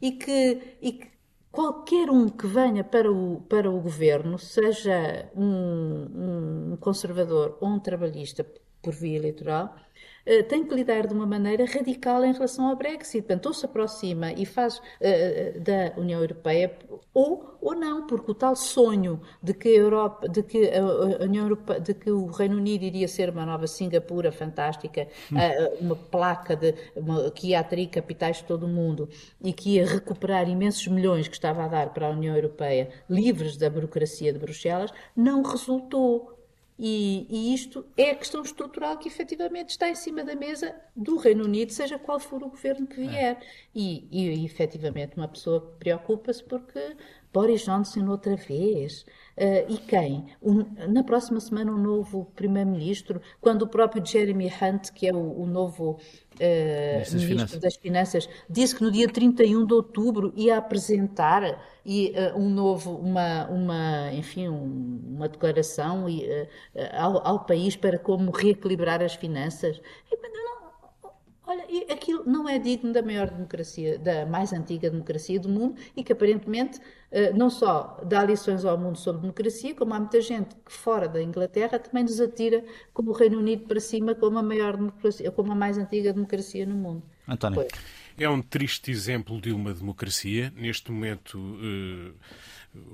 e 0.00 0.12
que, 0.12 0.76
e 0.80 0.92
que 0.92 1.10
qualquer 1.50 2.10
um 2.10 2.28
que 2.28 2.46
venha 2.46 2.84
para 2.84 3.10
o, 3.10 3.40
para 3.42 3.70
o 3.70 3.80
governo, 3.80 4.38
seja 4.38 5.30
um, 5.34 6.72
um 6.72 6.76
conservador 6.76 7.58
ou 7.60 7.68
um 7.68 7.80
trabalhista 7.80 8.44
por 8.82 8.92
via 8.92 9.16
eleitoral, 9.16 9.74
eh, 10.26 10.42
tem 10.42 10.64
que 10.64 10.74
lidar 10.74 11.06
de 11.06 11.14
uma 11.14 11.26
maneira 11.26 11.64
radical 11.64 12.24
em 12.24 12.32
relação 12.32 12.68
ao 12.68 12.76
Brexit. 12.76 13.22
Portanto, 13.22 13.46
ou 13.46 13.54
se 13.54 13.64
aproxima 13.66 14.32
e 14.32 14.44
faz 14.44 14.78
uh, 14.78 15.60
da 15.60 15.98
União 16.00 16.20
Europeia, 16.20 16.76
ou, 17.12 17.56
ou 17.60 17.74
não, 17.74 18.06
porque 18.06 18.30
o 18.30 18.34
tal 18.34 18.54
sonho 18.54 19.20
de 19.42 19.54
que 19.54 19.68
a 19.68 19.72
Europa, 19.72 20.28
de 20.28 20.42
que 20.42 20.70
a 20.70 21.24
União 21.24 21.44
Europeia, 21.44 21.80
de 21.80 21.94
que 21.94 22.10
o 22.10 22.26
Reino 22.26 22.56
Unido 22.56 22.84
iria 22.84 23.08
ser 23.08 23.30
uma 23.30 23.46
nova 23.46 23.66
Singapura 23.66 24.30
fantástica, 24.30 25.08
uh, 25.32 25.84
uma 25.84 25.96
placa 25.96 26.54
de, 26.54 26.74
uma, 26.94 27.30
que 27.30 27.48
ia 27.48 27.60
atrair 27.60 27.88
capitais 27.88 28.38
de 28.38 28.44
todo 28.44 28.66
o 28.66 28.68
mundo 28.68 29.08
e 29.42 29.52
que 29.52 29.76
ia 29.76 29.86
recuperar 29.86 30.48
imensos 30.48 30.86
milhões 30.86 31.28
que 31.28 31.34
estava 31.34 31.64
a 31.64 31.68
dar 31.68 31.92
para 31.94 32.06
a 32.06 32.10
União 32.10 32.36
Europeia, 32.36 32.90
livres 33.08 33.56
da 33.56 33.70
burocracia 33.70 34.32
de 34.32 34.38
Bruxelas, 34.38 34.92
não 35.16 35.42
resultou. 35.42 36.39
E, 36.82 37.26
e, 37.28 37.52
isto 37.52 37.84
é 37.94 38.12
a 38.12 38.14
questão 38.14 38.40
estrutural 38.40 38.96
que 38.96 39.06
efetivamente 39.06 39.68
está 39.68 39.90
em 39.90 39.94
cima 39.94 40.24
da 40.24 40.34
mesa 40.34 40.74
do 40.96 41.18
Reino 41.18 41.44
Unido, 41.44 41.72
seja 41.72 41.98
qual 41.98 42.18
for 42.18 42.42
o 42.42 42.48
governo 42.48 42.86
que 42.86 42.96
vier. 42.96 43.36
É. 43.36 43.38
E, 43.74 44.08
e, 44.10 44.40
e 44.40 44.44
efetivamente 44.46 45.14
uma 45.14 45.28
pessoa 45.28 45.60
preocupa-se 45.78 46.42
porque 46.42 46.96
Boris 47.32 47.66
Johnson 47.66 48.08
outra 48.08 48.34
vez. 48.34 49.02
Uh, 49.36 49.70
e 49.70 49.76
quem? 49.76 50.26
Um, 50.42 50.64
na 50.90 51.04
próxima 51.04 51.38
semana, 51.38 51.70
um 51.70 51.76
novo 51.76 52.32
Primeiro-Ministro, 52.34 53.20
quando 53.42 53.62
o 53.62 53.68
próprio 53.68 54.04
Jeremy 54.04 54.46
Hunt, 54.46 54.90
que 54.90 55.06
é 55.06 55.12
o, 55.12 55.42
o 55.42 55.46
novo 55.46 55.98
uh, 56.40 57.26
Ministro 57.26 57.60
das 57.60 57.76
Finanças, 57.76 58.28
disse 58.48 58.74
que 58.74 58.82
no 58.82 58.90
dia 58.90 59.08
31 59.08 59.66
de 59.66 59.74
outubro 59.74 60.32
ia 60.34 60.56
apresentar 60.56 61.62
e, 61.84 62.12
uh, 62.16 62.38
um 62.38 62.48
novo, 62.48 62.96
uma, 62.96 63.46
uma, 63.48 64.12
enfim, 64.12 64.48
um, 64.48 65.00
uma 65.16 65.28
declaração 65.28 66.08
e, 66.08 66.26
ao, 66.92 67.26
ao, 67.26 67.44
país 67.44 67.76
para 67.76 67.98
como 67.98 68.30
reequilibrar 68.30 69.02
as 69.02 69.14
finanças. 69.14 69.80
E, 70.10 70.16
Olha, 71.70 71.92
aquilo 71.92 72.24
não 72.26 72.48
é 72.48 72.58
digno 72.58 72.92
da 72.92 73.02
maior 73.02 73.30
democracia, 73.30 73.98
da 73.98 74.26
mais 74.26 74.52
antiga 74.52 74.90
democracia 74.90 75.38
do 75.38 75.48
mundo 75.48 75.76
e 75.96 76.02
que 76.02 76.12
aparentemente 76.12 76.80
eh, 77.10 77.32
não 77.32 77.48
só 77.48 78.00
dá 78.04 78.24
lições 78.24 78.64
ao 78.64 78.76
mundo 78.76 78.98
sobre 78.98 79.22
democracia, 79.22 79.74
como 79.74 79.94
há 79.94 80.00
muita 80.00 80.20
gente 80.20 80.54
que 80.56 80.72
fora 80.72 81.08
da 81.08 81.22
Inglaterra 81.22 81.78
também 81.78 82.02
nos 82.02 82.20
atira 82.20 82.64
como 82.92 83.10
o 83.10 83.14
Reino 83.14 83.38
Unido 83.38 83.66
para 83.66 83.80
cima 83.80 84.14
como 84.14 84.38
a 84.38 84.42
maior 84.42 84.76
democracia, 84.76 85.30
como 85.30 85.52
a 85.52 85.54
mais 85.54 85.78
antiga 85.78 86.12
democracia 86.12 86.66
no 86.66 86.74
mundo. 86.74 87.02
António. 87.28 87.56
Pois. 87.56 88.00
É 88.18 88.28
um 88.28 88.42
triste 88.42 88.90
exemplo 88.90 89.40
de 89.40 89.52
uma 89.52 89.72
democracia. 89.72 90.52
Neste 90.54 90.90
momento, 90.90 91.38
uh, 91.38 92.14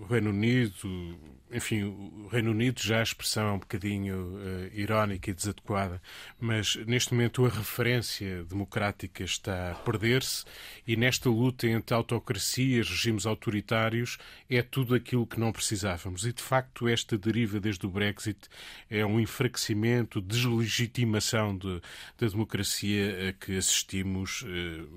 o 0.02 0.04
Reino 0.04 0.30
Unido, 0.30 1.16
enfim, 1.50 1.84
o 1.84 2.28
Reino 2.28 2.50
Unido 2.50 2.80
já 2.82 2.98
a 2.98 3.02
expressão 3.02 3.46
é 3.46 3.52
um 3.52 3.58
bocadinho 3.58 4.16
uh, 4.16 4.70
irónica 4.74 5.30
e 5.30 5.34
desadequada, 5.34 6.02
mas 6.40 6.74
neste 6.86 7.14
momento 7.14 7.46
a 7.46 7.48
referência 7.48 8.42
democrática 8.44 9.22
está 9.22 9.72
a 9.72 9.74
perder-se 9.76 10.44
e 10.86 10.96
nesta 10.96 11.28
luta 11.28 11.66
entre 11.68 11.94
autocracias, 11.94 12.88
regimes 12.88 13.26
autoritários, 13.26 14.18
é 14.50 14.60
tudo 14.60 14.94
aquilo 14.94 15.26
que 15.26 15.38
não 15.38 15.52
precisávamos. 15.52 16.26
E 16.26 16.32
de 16.32 16.42
facto, 16.42 16.88
esta 16.88 17.16
deriva 17.16 17.60
desde 17.60 17.86
o 17.86 17.90
Brexit 17.90 18.48
é 18.90 19.06
um 19.06 19.20
enfraquecimento, 19.20 20.20
deslegitimação 20.20 21.56
de, 21.56 21.80
da 22.18 22.26
democracia 22.26 23.28
a 23.28 23.32
que 23.32 23.56
assistimos 23.56 24.42
uh, 24.42 24.46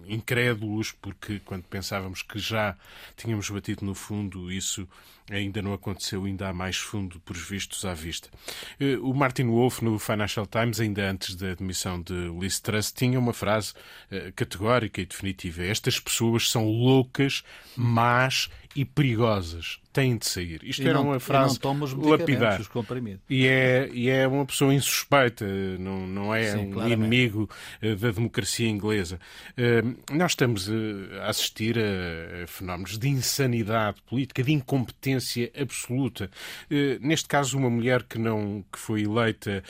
incrédulos, 0.07 0.91
porque 0.91 1.39
quando 1.45 1.63
pensávamos 1.63 2.23
que 2.23 2.39
já 2.39 2.75
tínhamos 3.15 3.49
batido 3.49 3.85
no 3.85 3.93
fundo, 3.93 4.51
isso 4.51 4.88
ainda 5.29 5.62
não 5.62 5.73
aconteceu, 5.73 6.27
ainda 6.39 6.49
há 6.49 6.54
mais 6.54 6.78
fundo, 6.78 7.19
por 7.19 7.36
vistos, 7.36 7.84
à 7.84 7.93
vista. 7.93 8.30
Eh, 8.80 8.97
o 9.02 9.13
Martin 9.13 9.47
Wolf, 9.47 9.82
no 9.82 9.99
Financial 9.99 10.45
Times, 10.47 10.80
ainda 10.80 11.10
antes 11.10 11.36
da 11.36 11.52
admissão 11.52 12.02
de 12.02 12.13
Liz 12.39 12.60
Truss, 12.60 12.91
tinha 12.91 13.19
uma 13.19 13.34
frase 13.34 13.73
eh, 14.10 14.32
categórica 14.34 15.02
e 15.02 15.06
definitiva. 15.06 15.63
Estas 15.63 15.99
pessoas 15.99 16.49
são 16.49 16.65
loucas, 16.65 17.43
más 17.75 18.49
e 18.75 18.86
perigosas 18.86 19.79
têm 19.91 20.17
de 20.17 20.25
sair. 20.27 20.62
Isto 20.63 20.84
e 20.84 20.88
era 20.88 20.99
não, 20.99 21.05
uma 21.05 21.19
frase 21.19 21.60
lapidar. 21.97 22.62
E 23.29 23.47
é, 23.47 23.89
e 23.91 24.10
é 24.10 24.27
uma 24.27 24.45
pessoa 24.45 24.73
insuspeita, 24.73 25.45
não, 25.79 26.05
não 26.08 26.34
é 26.34 26.51
Sim, 26.51 26.58
um 26.60 26.71
claramente. 26.71 26.99
inimigo 26.99 27.49
eh, 27.82 27.95
da 27.95 28.12
democracia 28.12 28.69
inglesa. 28.69 29.19
Uh, 29.58 30.15
nós 30.15 30.34
estamos 30.34 30.67
uh, 30.67 30.73
a 31.21 31.29
assistir 31.29 31.77
a, 31.79 32.43
a, 32.43 32.47
fenómenos 32.47 32.97
de 32.99 33.10
insanidade 33.10 34.01
política, 34.03 34.43
de 34.43 34.51
incompetência 34.53 35.51
absoluta. 35.60 36.29
Neste 37.01 37.27
caso, 37.27 37.58
uma 37.58 37.69
mulher 37.69 38.03
que, 38.03 38.17
não, 38.17 38.63
que 38.71 38.77
foi 38.77 39.01
eleita 39.03 39.63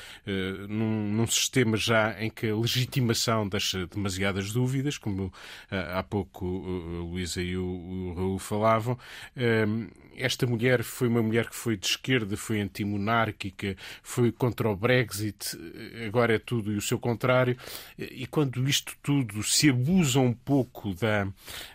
num, 0.68 1.12
num, 1.12 1.28
sistema 1.28 1.78
já 1.78 2.22
em 2.22 2.30
que 2.30 2.50
a 2.50 2.56
legitimação 2.56 3.48
deixa 3.48 3.88
demasiadas 3.88 4.52
dúvidas, 4.52 4.98
como 4.98 5.32
há 5.72 6.04
pouco 6.04 6.46
uh, 6.46 7.04
Luísa 7.10 7.42
e 7.42 7.56
o, 7.58 7.64
o 7.64 8.14
Raul 8.16 8.40
falavam 8.40 8.89
Rodolfo. 8.90 9.02
Øhm, 9.36 9.92
esta 10.20 10.46
mulher 10.46 10.84
foi 10.84 11.08
uma 11.08 11.24
mulher 11.24 11.50
que 11.50 11.56
foi 11.56 11.78
de 11.78 11.88
esquerda, 11.88 12.36
foi 12.38 12.60
antimonárquica, 12.62 13.76
foi 14.04 14.32
contra 14.32 14.70
o 14.70 14.76
Brexit, 14.76 15.58
agora 16.06 16.36
é 16.36 16.40
tudo 16.40 16.72
e 16.72 16.78
o 16.78 16.82
seu 16.82 17.00
contrário. 17.00 17.58
E 17.98 18.28
quando 18.28 18.68
isto 18.68 18.96
tudo 19.02 19.42
se 19.44 19.70
abusa 19.70 20.20
um 20.20 20.34
pouco 20.34 20.94
da, 20.94 21.26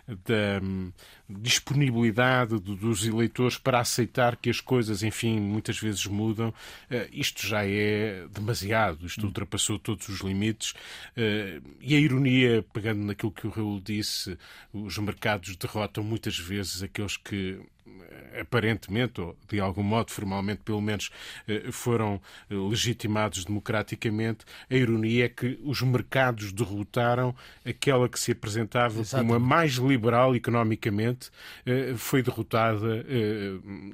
da 0.07 0.61
disponibilidade 1.27 2.59
dos 2.59 3.05
eleitores 3.05 3.57
para 3.57 3.79
aceitar 3.79 4.35
que 4.35 4.49
as 4.49 4.61
coisas, 4.61 5.01
enfim, 5.01 5.39
muitas 5.39 5.79
vezes 5.79 6.05
mudam, 6.05 6.53
eh, 6.89 7.09
isto 7.11 7.45
já 7.47 7.65
é 7.65 8.27
demasiado, 8.31 9.05
isto 9.07 9.25
ultrapassou 9.25 9.79
todos 9.79 10.07
os 10.07 10.21
limites. 10.21 10.73
Eh, 11.17 11.59
e 11.81 11.95
a 11.95 11.99
ironia, 11.99 12.63
pegando 12.71 13.03
naquilo 13.03 13.31
que 13.31 13.47
o 13.47 13.49
Raul 13.49 13.81
disse, 13.81 14.37
os 14.71 14.97
mercados 14.99 15.55
derrotam 15.55 16.03
muitas 16.03 16.37
vezes 16.37 16.83
aqueles 16.83 17.17
que 17.17 17.59
aparentemente, 18.39 19.21
ou 19.21 19.37
de 19.47 19.59
algum 19.59 19.83
modo, 19.83 20.11
formalmente 20.11 20.61
pelo 20.63 20.81
menos, 20.81 21.09
eh, 21.47 21.71
foram 21.71 22.21
eh, 22.49 22.55
legitimados 22.55 23.45
democraticamente, 23.45 24.45
a 24.69 24.75
ironia 24.75 25.25
é 25.25 25.29
que 25.29 25.59
os 25.63 25.81
mercados 25.81 26.51
derrotaram 26.51 27.35
aquela 27.65 28.09
que 28.09 28.19
se 28.19 28.31
apresentava 28.31 28.99
Exatamente. 28.99 29.27
como 29.27 29.33
a 29.33 29.39
mais 29.39 29.73
liberal 29.73 30.35
economicamente, 30.35 31.29
eh, 31.65 31.93
foi 31.95 32.21
derrotada 32.21 33.05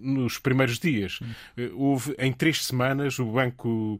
nos 0.02 0.38
primeiros 0.38 0.80
dias. 0.80 1.20
Houve, 1.74 2.16
em 2.18 2.32
três 2.32 2.66
semanas, 2.66 3.20
o 3.20 3.26
Banco 3.26 4.00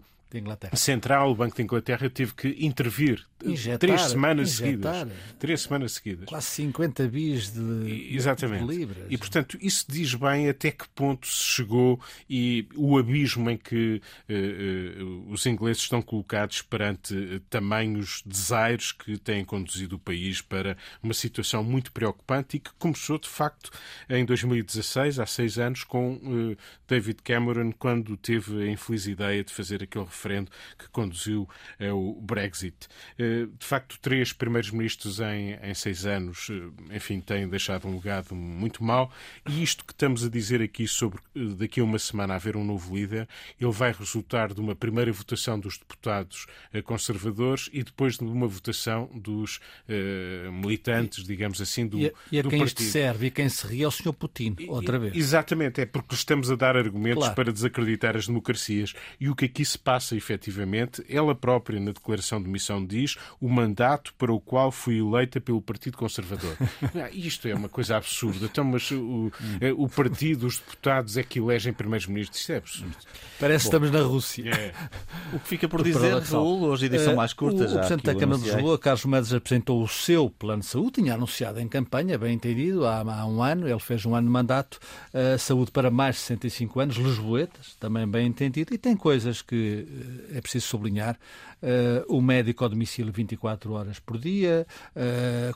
Central, 0.76 1.32
o 1.32 1.36
Banco 1.36 1.56
de 1.56 1.64
Inglaterra, 1.64 2.10
teve 2.10 2.34
que 2.34 2.56
intervir 2.60 3.26
injetar, 3.44 3.80
três 3.80 4.02
semanas 4.02 4.60
injetar, 4.60 4.96
seguidas. 4.96 5.18
Três 5.40 5.62
semanas 5.62 5.92
seguidas. 5.94 6.26
Quase 6.26 6.48
50 6.48 7.08
bis 7.08 7.52
de, 7.52 8.16
Exatamente. 8.16 8.66
de 8.66 8.78
libras. 8.78 9.06
E, 9.10 9.18
portanto, 9.18 9.58
isso 9.62 9.86
diz 9.90 10.14
bem 10.16 10.50
até 10.50 10.72
que 10.72 10.88
ponto 10.90 11.28
se 11.28 11.44
chegou 11.44 12.00
e 12.30 12.68
o 12.76 12.98
abismo 12.98 13.50
em 13.50 13.58
que 13.58 14.02
uh, 14.30 15.04
uh, 15.04 15.32
os 15.32 15.46
ingleses 15.46 15.84
estão 15.84 16.02
colocados 16.02 16.62
perante 16.62 17.16
uh, 17.16 17.40
tamanhos 17.50 18.22
desaires 18.26 18.92
que 18.92 19.18
têm 19.18 19.44
conduzido 19.44 19.96
o 19.96 20.00
país 20.00 20.42
para 20.42 20.78
uma 21.02 21.14
situação 21.14 21.64
muito 21.64 21.92
preocupante 21.92 22.58
e 22.58 22.60
que 22.60 22.72
começou, 22.78 23.18
de 23.18 23.30
facto, 23.30 23.72
em 24.10 24.26
2016, 24.26 25.20
há 25.20 25.26
seis 25.26 25.58
anos, 25.58 25.84
com 25.84 26.56
David 26.88 27.22
Cameron, 27.24 27.72
quando 27.72 28.16
teve 28.18 28.64
a 28.64 28.68
infeliz 28.68 29.08
ideia 29.08 29.44
de 29.44 29.54
fazer 29.54 29.84
aquele 29.84 30.06
referendo 30.22 30.52
que 30.78 30.88
conduziu 30.90 31.50
ao 31.80 32.14
Brexit 32.22 32.88
de 33.18 33.66
facto, 33.66 33.98
três 34.02 34.34
primeiros 34.34 34.72
ministros 34.72 35.20
em, 35.20 35.54
em 35.62 35.74
seis 35.74 36.06
anos, 36.06 36.48
eh, 36.50 36.96
enfim, 36.96 37.20
têm 37.20 37.48
deixado 37.48 37.88
um 37.88 37.96
legado 37.96 38.36
muito 38.36 38.84
mau. 38.84 39.12
E 39.50 39.64
isto 39.64 39.86
que 39.86 39.94
estamos 39.94 40.24
a 40.24 40.30
dizer 40.30 40.62
aqui 40.62 40.88
sobre 40.88 41.20
eh, 41.36 41.40
daqui 41.58 41.80
a 41.80 41.84
uma 41.84 42.00
semana 42.00 42.36
haver 42.36 42.56
um 42.56 42.64
novo 42.64 42.96
líder, 42.96 43.28
ele 43.60 43.72
vai 43.72 43.92
resultar 43.92 44.54
de 44.54 44.60
uma 44.60 44.76
primeira 44.76 45.12
votação 45.12 45.60
dos 45.60 45.78
deputados 45.78 46.46
eh, 46.74 46.82
conservadores 46.82 47.70
e 47.74 47.84
depois 47.84 48.18
de 48.18 48.24
uma 48.24 48.48
votação 48.48 49.10
dos 49.14 49.58
uh, 49.88 50.52
militantes, 50.52 51.24
digamos 51.24 51.62
assim, 51.62 51.88
do, 51.88 52.00
e 52.00 52.08
a, 52.08 52.12
e 52.32 52.40
a 52.40 52.42
do 52.42 52.50
quem 52.50 52.60
partido. 52.60 52.82
isto 52.82 52.92
serve 52.92 53.28
e 53.28 53.32
quem 53.32 53.50
se 53.50 53.68
ri 53.68 53.84
é 53.84 53.88
o 53.88 53.92
Sr. 53.92 54.14
Putin, 54.14 54.56
outra 54.68 54.98
vez. 54.98 55.16
Exatamente, 55.16 55.82
é 55.82 55.86
porque 55.86 56.16
estamos 56.16 56.50
a 56.52 56.56
dar 56.56 56.76
argumentos 56.76 57.20
claro. 57.20 57.36
para 57.36 57.52
desacreditar 57.52 58.16
as 58.16 58.28
democracias. 58.28 58.94
E 59.20 59.30
o 59.30 59.36
que 59.36 59.46
aqui 59.46 59.64
se 59.64 59.78
passa 59.78 60.11
expressa 60.12 60.16
efetivamente, 60.16 61.04
ela 61.10 61.36
própria 61.36 61.80
na 61.80 61.92
declaração 61.92 62.42
de 62.42 62.50
missão 62.50 62.86
diz, 62.86 63.18
o 63.40 63.50
mandato 63.50 64.14
para 64.18 64.32
o 64.32 64.40
qual 64.40 64.72
fui 64.72 65.00
eleita 65.00 65.40
pelo 65.40 65.62
Partido 65.62 65.98
Conservador. 65.98 66.58
Ah, 66.94 67.10
isto 67.14 67.48
é 67.48 67.56
uma 67.56 67.70
coisa 67.70 67.96
absurda. 67.96 68.46
Então, 68.46 68.64
mas 68.64 68.92
o, 68.92 69.32
o 69.78 69.88
partido, 69.88 70.46
os 70.46 70.58
deputados 70.58 71.16
é 71.16 71.24
que 71.24 71.40
elegem 71.40 71.72
primeiros 71.72 72.06
ministros. 72.06 72.42
Isto 72.42 72.52
é 72.52 72.58
absurdo. 72.58 72.96
Parece 73.40 73.64
que 73.64 73.68
estamos 73.68 73.92
na 73.92 74.02
Rússia. 74.02 74.50
É. 74.50 74.74
O 75.34 75.40
que 75.40 75.48
fica 75.48 75.70
por 75.70 75.82
dizer, 75.82 76.14
Raul, 76.24 76.64
hoje 76.64 76.88
edição 76.88 77.16
mais 77.16 77.32
curta. 77.32 77.64
O, 77.64 77.68
já 77.68 77.76
o 77.76 77.78
Presidente 77.78 78.04
da 78.04 78.16
Câmara 78.16 78.42
de 78.42 78.52
Lisboa, 78.52 78.78
Carlos 78.78 79.06
Mendes, 79.06 79.34
apresentou 79.34 79.82
o 79.82 79.88
seu 79.88 80.30
plano 80.30 80.62
de 80.62 80.68
saúde, 80.68 81.02
tinha 81.02 81.14
anunciado 81.14 81.60
em 81.60 81.68
campanha, 81.68 82.18
bem 82.18 82.34
entendido, 82.34 82.86
há, 82.86 83.00
há 83.00 83.26
um 83.26 83.42
ano, 83.42 83.68
ele 83.68 83.80
fez 83.80 84.06
um 84.06 84.14
ano 84.14 84.28
de 84.28 84.34
mandato, 84.34 84.78
uh, 85.14 85.40
saúde 85.40 85.72
para 85.72 85.90
mais 85.90 86.16
de 86.16 86.22
65 86.22 86.80
anos, 86.82 86.96
Lisboetas, 86.98 87.76
também 87.80 88.06
bem 88.06 88.28
entendido, 88.28 88.74
e 88.74 88.78
tem 88.78 88.96
coisas 88.98 89.42
que 89.42 89.88
uh, 89.88 90.01
é 90.34 90.42
preciso 90.42 90.68
sublinhar. 90.68 91.18
Uh, 91.62 92.18
o 92.18 92.22
médico 92.22 92.64
ao 92.64 92.70
domicílio 92.70 93.14
24 93.14 93.74
horas 93.74 94.00
por 94.00 94.18
dia, 94.18 94.66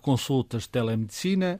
consultas 0.01 0.63
de 0.63 0.69
telemedicina, 0.69 1.59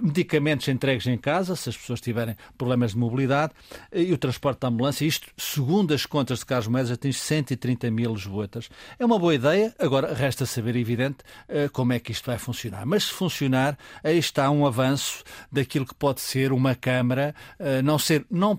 medicamentos 0.00 0.68
entregues 0.68 1.06
em 1.06 1.18
casa, 1.18 1.56
se 1.56 1.68
as 1.68 1.76
pessoas 1.76 2.00
tiverem 2.00 2.36
problemas 2.56 2.92
de 2.92 2.98
mobilidade, 2.98 3.52
e 3.92 4.12
o 4.12 4.18
transporte 4.18 4.60
da 4.60 4.68
ambulância. 4.68 5.04
Isto, 5.04 5.28
segundo 5.36 5.92
as 5.92 6.06
contas 6.06 6.40
de 6.40 6.46
Carlos 6.46 6.68
Mendes, 6.68 6.90
atinge 6.90 7.18
130 7.18 7.90
mil 7.90 8.12
Lisboetas. 8.12 8.68
É 8.98 9.04
uma 9.04 9.18
boa 9.18 9.34
ideia, 9.34 9.74
agora 9.78 10.14
resta 10.14 10.46
saber, 10.46 10.76
evidente, 10.76 11.18
como 11.72 11.92
é 11.92 11.98
que 11.98 12.12
isto 12.12 12.26
vai 12.26 12.38
funcionar. 12.38 12.86
Mas 12.86 13.04
se 13.04 13.12
funcionar, 13.12 13.76
aí 14.02 14.18
está 14.18 14.50
um 14.50 14.64
avanço 14.66 15.24
daquilo 15.50 15.86
que 15.86 15.94
pode 15.94 16.20
ser 16.20 16.52
uma 16.52 16.74
Câmara, 16.74 17.34
eh, 17.58 17.82
não 17.82 17.98
ser, 17.98 18.24
não, 18.30 18.58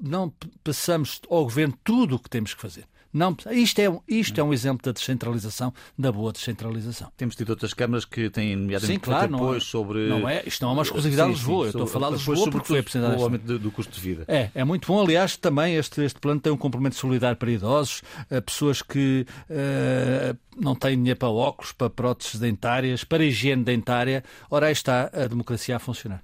não 0.00 0.32
passamos 0.62 1.20
ao 1.30 1.44
Governo 1.44 1.76
tudo 1.82 2.16
o 2.16 2.18
que 2.18 2.28
temos 2.28 2.54
que 2.54 2.60
fazer. 2.60 2.84
Não, 3.14 3.36
isto, 3.52 3.78
é, 3.78 3.84
isto 4.08 4.40
é 4.40 4.42
um 4.42 4.52
exemplo 4.52 4.84
da 4.84 4.90
descentralização, 4.90 5.72
da 5.96 6.10
boa 6.10 6.32
descentralização. 6.32 7.12
Temos 7.16 7.36
tido 7.36 7.50
outras 7.50 7.72
câmaras 7.72 8.04
que 8.04 8.28
têm, 8.28 8.56
nomeadamente, 8.56 8.92
sim, 8.92 8.98
claro, 8.98 9.30
não 9.30 9.54
é, 9.54 9.60
sobre. 9.60 10.08
Não 10.08 10.28
é, 10.28 10.42
isto 10.44 10.62
não 10.62 10.70
é 10.70 10.72
uma 10.72 10.82
exclusividade 10.82 11.30
de 11.30 11.36
Lisboa. 11.36 11.58
Sim, 11.58 11.64
Eu 11.66 11.68
estou 11.68 11.82
a 11.84 11.86
falar 11.86 12.08
de 12.08 12.14
Lisboa 12.14 12.50
porque 12.50 12.66
foi 12.66 12.80
apresentado. 12.80 13.16
O 13.16 13.22
aumento 13.22 13.44
do, 13.44 13.56
do, 13.56 13.70
custo 13.70 13.92
de 13.92 14.00
vida. 14.00 14.24
É, 14.26 14.50
é 14.52 14.64
muito 14.64 14.88
bom. 14.88 15.00
Aliás, 15.00 15.36
também 15.36 15.76
este, 15.76 16.00
este 16.02 16.18
plano 16.18 16.40
tem 16.40 16.52
um 16.52 16.56
complemento 16.56 16.96
solidário 16.96 17.36
para 17.36 17.52
idosos, 17.52 18.02
pessoas 18.44 18.82
que 18.82 19.24
uh, 19.48 20.36
não 20.60 20.74
têm 20.74 20.96
dinheiro 20.96 21.20
para 21.20 21.28
óculos, 21.28 21.70
para 21.70 21.88
próteses 21.88 22.40
dentárias, 22.40 23.04
para 23.04 23.24
higiene 23.24 23.62
dentária. 23.62 24.24
Ora, 24.50 24.66
aí 24.66 24.72
está 24.72 25.08
a 25.12 25.28
democracia 25.28 25.76
a 25.76 25.78
funcionar. 25.78 26.20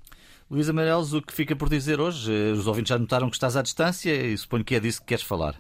Luísa 0.51 0.73
Amarelos, 0.73 1.15
o 1.15 1.23
que 1.23 1.33
fica 1.33 1.55
por 1.55 1.69
dizer 1.69 2.01
hoje? 2.01 2.33
Os 2.33 2.67
ouvintes 2.67 2.89
já 2.89 2.99
notaram 2.99 3.31
que 3.31 3.37
estás 3.37 3.57
à 3.57 3.63
distância 3.63 4.13
e 4.13 4.37
suponho 4.37 4.65
que 4.65 4.75
é 4.75 4.81
disso 4.81 5.01
que 5.01 5.07
queres 5.07 5.23
falar. 5.23 5.55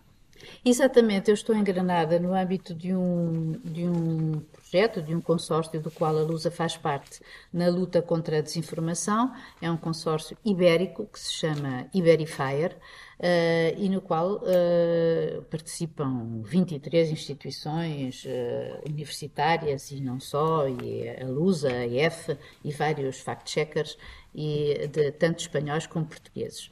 Exatamente, 0.64 1.30
eu 1.30 1.34
estou 1.34 1.54
engranada 1.54 2.18
no 2.18 2.34
âmbito 2.34 2.74
de 2.74 2.94
um, 2.94 3.52
de 3.64 3.84
um 3.86 4.40
projeto, 4.52 5.02
de 5.02 5.14
um 5.14 5.20
consórcio 5.20 5.80
do 5.80 5.90
qual 5.90 6.16
a 6.16 6.22
Lusa 6.22 6.50
faz 6.50 6.76
parte 6.76 7.20
na 7.52 7.68
luta 7.68 8.02
contra 8.02 8.38
a 8.38 8.40
desinformação. 8.40 9.32
É 9.60 9.70
um 9.70 9.76
consórcio 9.76 10.36
ibérico 10.44 11.06
que 11.06 11.18
se 11.18 11.32
chama 11.32 11.86
Iberifier. 11.92 12.76
Uh, 13.20 13.76
e 13.76 13.86
no 13.90 14.00
qual 14.00 14.36
uh, 14.36 15.42
participam 15.50 16.40
23 16.42 17.10
instituições 17.10 18.24
uh, 18.24 18.88
universitárias 18.88 19.90
e 19.90 20.00
não 20.00 20.18
só, 20.18 20.66
e 20.66 21.06
a 21.06 21.26
Lusa, 21.26 21.68
a 21.70 21.86
EF 21.86 22.34
e 22.64 22.72
vários 22.72 23.20
fact-checkers, 23.20 23.98
e 24.34 24.88
de 24.88 25.12
tanto 25.12 25.40
espanhóis 25.40 25.86
como 25.86 26.06
portugueses. 26.06 26.70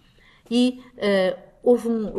E 0.50 0.82
houve 1.62 1.88
um, 1.88 2.12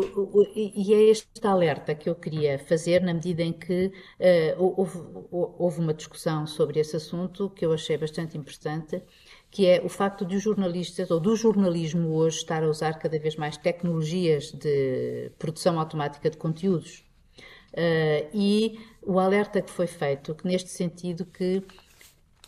e 0.56 0.93
é 0.93 1.04
este 1.04 1.45
alerta 1.45 1.95
que 1.95 2.10
eu 2.10 2.15
queria 2.15 2.60
fazer 2.60 3.02
na 3.02 3.13
medida 3.13 3.41
em 3.41 3.54
que 3.54 3.88
uh, 3.88 4.63
houve, 4.78 4.99
houve, 5.32 5.80
uma 5.80 5.93
discussão 5.93 6.45
sobre 6.45 6.80
esse 6.80 6.95
assunto 6.95 7.49
que 7.49 7.65
eu 7.65 7.73
achei 7.73 7.97
bastante 7.97 8.38
importante, 8.38 9.02
que 9.49 9.65
é 9.65 9.82
o 9.84 9.89
facto 9.89 10.25
de 10.25 10.36
os 10.36 10.43
jornalistas 10.43 11.10
ou 11.10 11.19
do 11.19 11.36
jornalismo 11.36 12.13
hoje 12.13 12.38
estar 12.38 12.63
a 12.63 12.69
usar 12.69 12.93
cada 12.99 13.17
vez 13.17 13.36
mais 13.36 13.58
tecnologias 13.58 14.52
de 14.52 15.32
produção 15.39 15.80
automática 15.80 16.30
de 16.30 16.38
conteúdos. 16.38 17.04
Uh, 17.73 18.30
e 18.34 18.80
o 19.02 19.19
alerta 19.19 19.62
que 19.62 19.71
foi 19.71 19.88
feito, 19.88 20.36
que 20.36 20.47
neste 20.47 20.69
sentido 20.69 21.25
que 21.25 21.63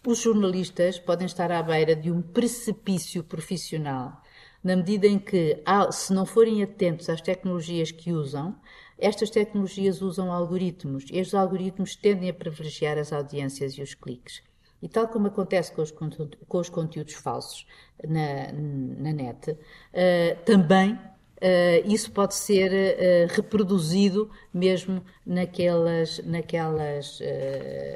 os 0.06 0.20
jornalistas 0.20 1.00
podem 1.00 1.28
estar 1.28 1.52
à 1.52 1.62
beira 1.62 1.96
de 1.96 2.12
um 2.12 2.22
precipício 2.22 3.24
profissional 3.24 4.21
na 4.64 4.76
medida 4.76 5.08
em 5.08 5.18
que, 5.18 5.62
se 5.92 6.14
não 6.14 6.26
forem 6.26 6.62
atentos 6.62 7.10
às 7.10 7.22
tecnologias 7.22 7.92
que 7.92 8.12
usam, 8.12 8.56
estas 8.98 9.30
tecnologias 9.30 10.02
usam 10.02 10.32
algoritmos. 10.32 11.06
Estes 11.12 11.34
algoritmos 11.34 11.96
tendem 11.96 12.30
a 12.30 12.34
privilegiar 12.34 12.98
as 12.98 13.12
audiências 13.12 13.74
e 13.74 13.82
os 13.82 13.94
cliques. 13.94 14.44
E 14.82 14.88
tal 14.88 15.08
como 15.08 15.28
acontece 15.28 15.72
com 15.72 15.82
os, 15.82 15.92
com 15.92 16.58
os 16.58 16.70
conteúdos 16.70 17.14
falsos 17.14 17.66
na, 18.04 18.52
na 18.52 19.14
net, 19.14 19.52
uh, 19.52 20.44
também 20.46 20.98
Uh, 21.42 21.82
isso 21.92 22.12
pode 22.12 22.36
ser 22.36 22.72
uh, 22.72 23.34
reproduzido 23.34 24.30
mesmo 24.54 25.04
naquelas, 25.26 26.20
naquelas 26.24 27.20
uh, 27.20 27.24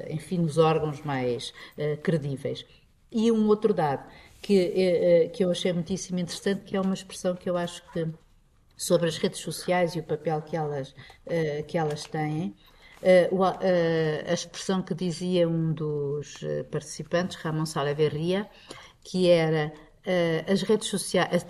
enfim, 0.09 0.39
nos 0.39 0.57
órgãos 0.57 1.03
mais 1.03 1.53
credíveis. 2.01 2.65
E 3.11 3.31
um 3.31 3.47
outro 3.47 3.71
dado, 3.71 4.03
que, 4.45 4.59
eh, 4.59 5.23
eh, 5.23 5.29
que 5.29 5.43
eu 5.43 5.49
achei 5.49 5.73
muitíssimo 5.73 6.19
interessante, 6.19 6.65
que 6.65 6.77
é 6.77 6.79
uma 6.79 6.93
expressão 6.93 7.35
que 7.35 7.49
eu 7.49 7.57
acho 7.57 7.81
que 7.91 8.07
sobre 8.77 9.07
as 9.07 9.17
redes 9.17 9.39
sociais 9.39 9.95
e 9.95 9.99
o 9.99 10.03
papel 10.03 10.39
que 10.43 10.55
elas, 10.55 10.93
eh, 11.25 11.63
que 11.63 11.79
elas 11.79 12.03
têm. 12.03 12.55
a 14.29 14.33
expressão 14.33 14.81
que 14.81 14.93
dizia 14.93 15.47
um 15.47 15.73
dos 15.73 16.39
participantes, 16.71 17.35
Ramon 17.37 17.65
Salaverria, 17.65 18.47
que 19.03 19.29
era 19.29 19.71
as 20.47 20.61
redes 20.63 20.87
sociais, 20.87 21.45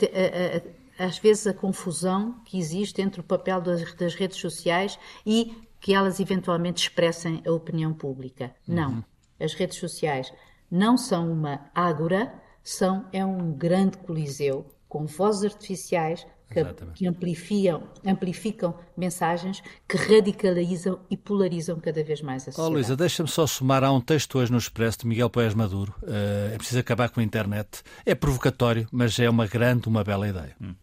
às 0.97 1.17
vezes 1.17 1.47
a 1.47 1.53
confusão 1.53 2.41
que 2.45 2.57
existe 2.57 3.01
entre 3.01 3.21
o 3.21 3.23
papel 3.23 3.61
das, 3.61 4.15
redes 4.15 4.37
sociais 4.37 4.99
e 5.25 5.55
que 5.79 5.93
elas 5.93 6.19
eventualmente 6.19 6.81
expressem 6.81 7.41
a 7.45 7.51
opinião 7.51 7.93
pública. 7.93 8.53
Uhum. 8.67 8.75
Não. 8.75 9.05
As 9.39 9.53
redes 9.53 9.77
sociais 9.77 10.33
não 10.69 10.97
são 10.97 11.31
uma 11.31 11.69
ágora, 11.73 12.33
são, 12.65 13.05
é 13.13 13.23
um 13.23 13.53
grande 13.53 13.95
coliseu 13.99 14.65
com 14.89 15.05
vozes 15.05 15.53
artificiais 15.53 16.25
que, 16.49 16.63
que 16.95 17.07
amplificam, 17.07 17.83
amplificam 18.05 18.75
mensagens 18.97 19.61
que 19.87 19.97
radicalizam 19.97 20.99
e 21.09 21.15
polarizam 21.15 21.79
cada 21.79 22.03
vez 22.03 22.21
mais 22.21 22.43
a 22.43 22.45
sociedade. 22.45 22.69
Oh, 22.69 22.73
Luísa, 22.73 22.95
deixa-me 22.95 23.29
só 23.29 23.45
somar. 23.45 23.83
Há 23.83 23.91
um 23.91 24.01
texto 24.01 24.39
hoje 24.39 24.51
no 24.51 24.57
Expresso 24.57 24.99
de 24.99 25.07
Miguel 25.07 25.29
Poés 25.29 25.53
Maduro. 25.53 25.93
Uh, 26.01 26.53
é 26.53 26.57
preciso 26.57 26.79
acabar 26.79 27.09
com 27.09 27.19
a 27.19 27.23
internet. 27.23 27.83
É 28.05 28.15
provocatório, 28.15 28.87
mas 28.91 29.17
é 29.19 29.29
uma 29.29 29.45
grande, 29.45 29.87
uma 29.87 30.03
bela 30.03 30.27
ideia. 30.27 30.55
Hum. 30.61 30.73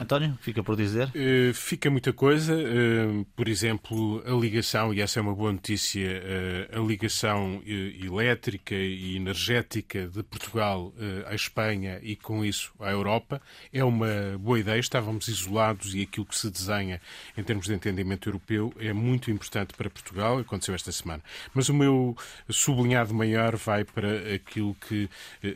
António, 0.00 0.38
fica 0.40 0.62
por 0.62 0.76
dizer? 0.76 1.08
Uh, 1.08 1.52
fica 1.52 1.90
muita 1.90 2.12
coisa. 2.12 2.54
Uh, 2.54 3.24
por 3.34 3.48
exemplo, 3.48 4.22
a 4.24 4.30
ligação, 4.30 4.94
e 4.94 5.00
essa 5.00 5.18
é 5.18 5.22
uma 5.22 5.34
boa 5.34 5.50
notícia, 5.50 6.22
uh, 6.72 6.78
a 6.78 6.86
ligação 6.86 7.60
elétrica 7.66 8.76
e 8.76 9.16
energética 9.16 10.06
de 10.06 10.22
Portugal 10.22 10.92
à 11.26 11.34
Espanha 11.34 11.98
e 12.02 12.14
com 12.14 12.44
isso 12.44 12.72
à 12.78 12.90
Europa 12.90 13.42
é 13.72 13.82
uma 13.82 14.38
boa 14.38 14.60
ideia. 14.60 14.78
Estávamos 14.78 15.26
isolados 15.26 15.94
e 15.94 16.02
aquilo 16.02 16.26
que 16.26 16.36
se 16.36 16.48
desenha 16.48 17.00
em 17.36 17.42
termos 17.42 17.66
de 17.66 17.74
entendimento 17.74 18.28
europeu 18.28 18.72
é 18.78 18.92
muito 18.92 19.30
importante 19.30 19.74
para 19.74 19.90
Portugal. 19.90 20.38
Aconteceu 20.38 20.74
esta 20.74 20.92
semana. 20.92 21.22
Mas 21.52 21.68
o 21.68 21.74
meu 21.74 22.16
sublinhado 22.48 23.12
maior 23.12 23.56
vai 23.56 23.84
para 23.84 24.34
aquilo 24.34 24.76
que 24.88 25.08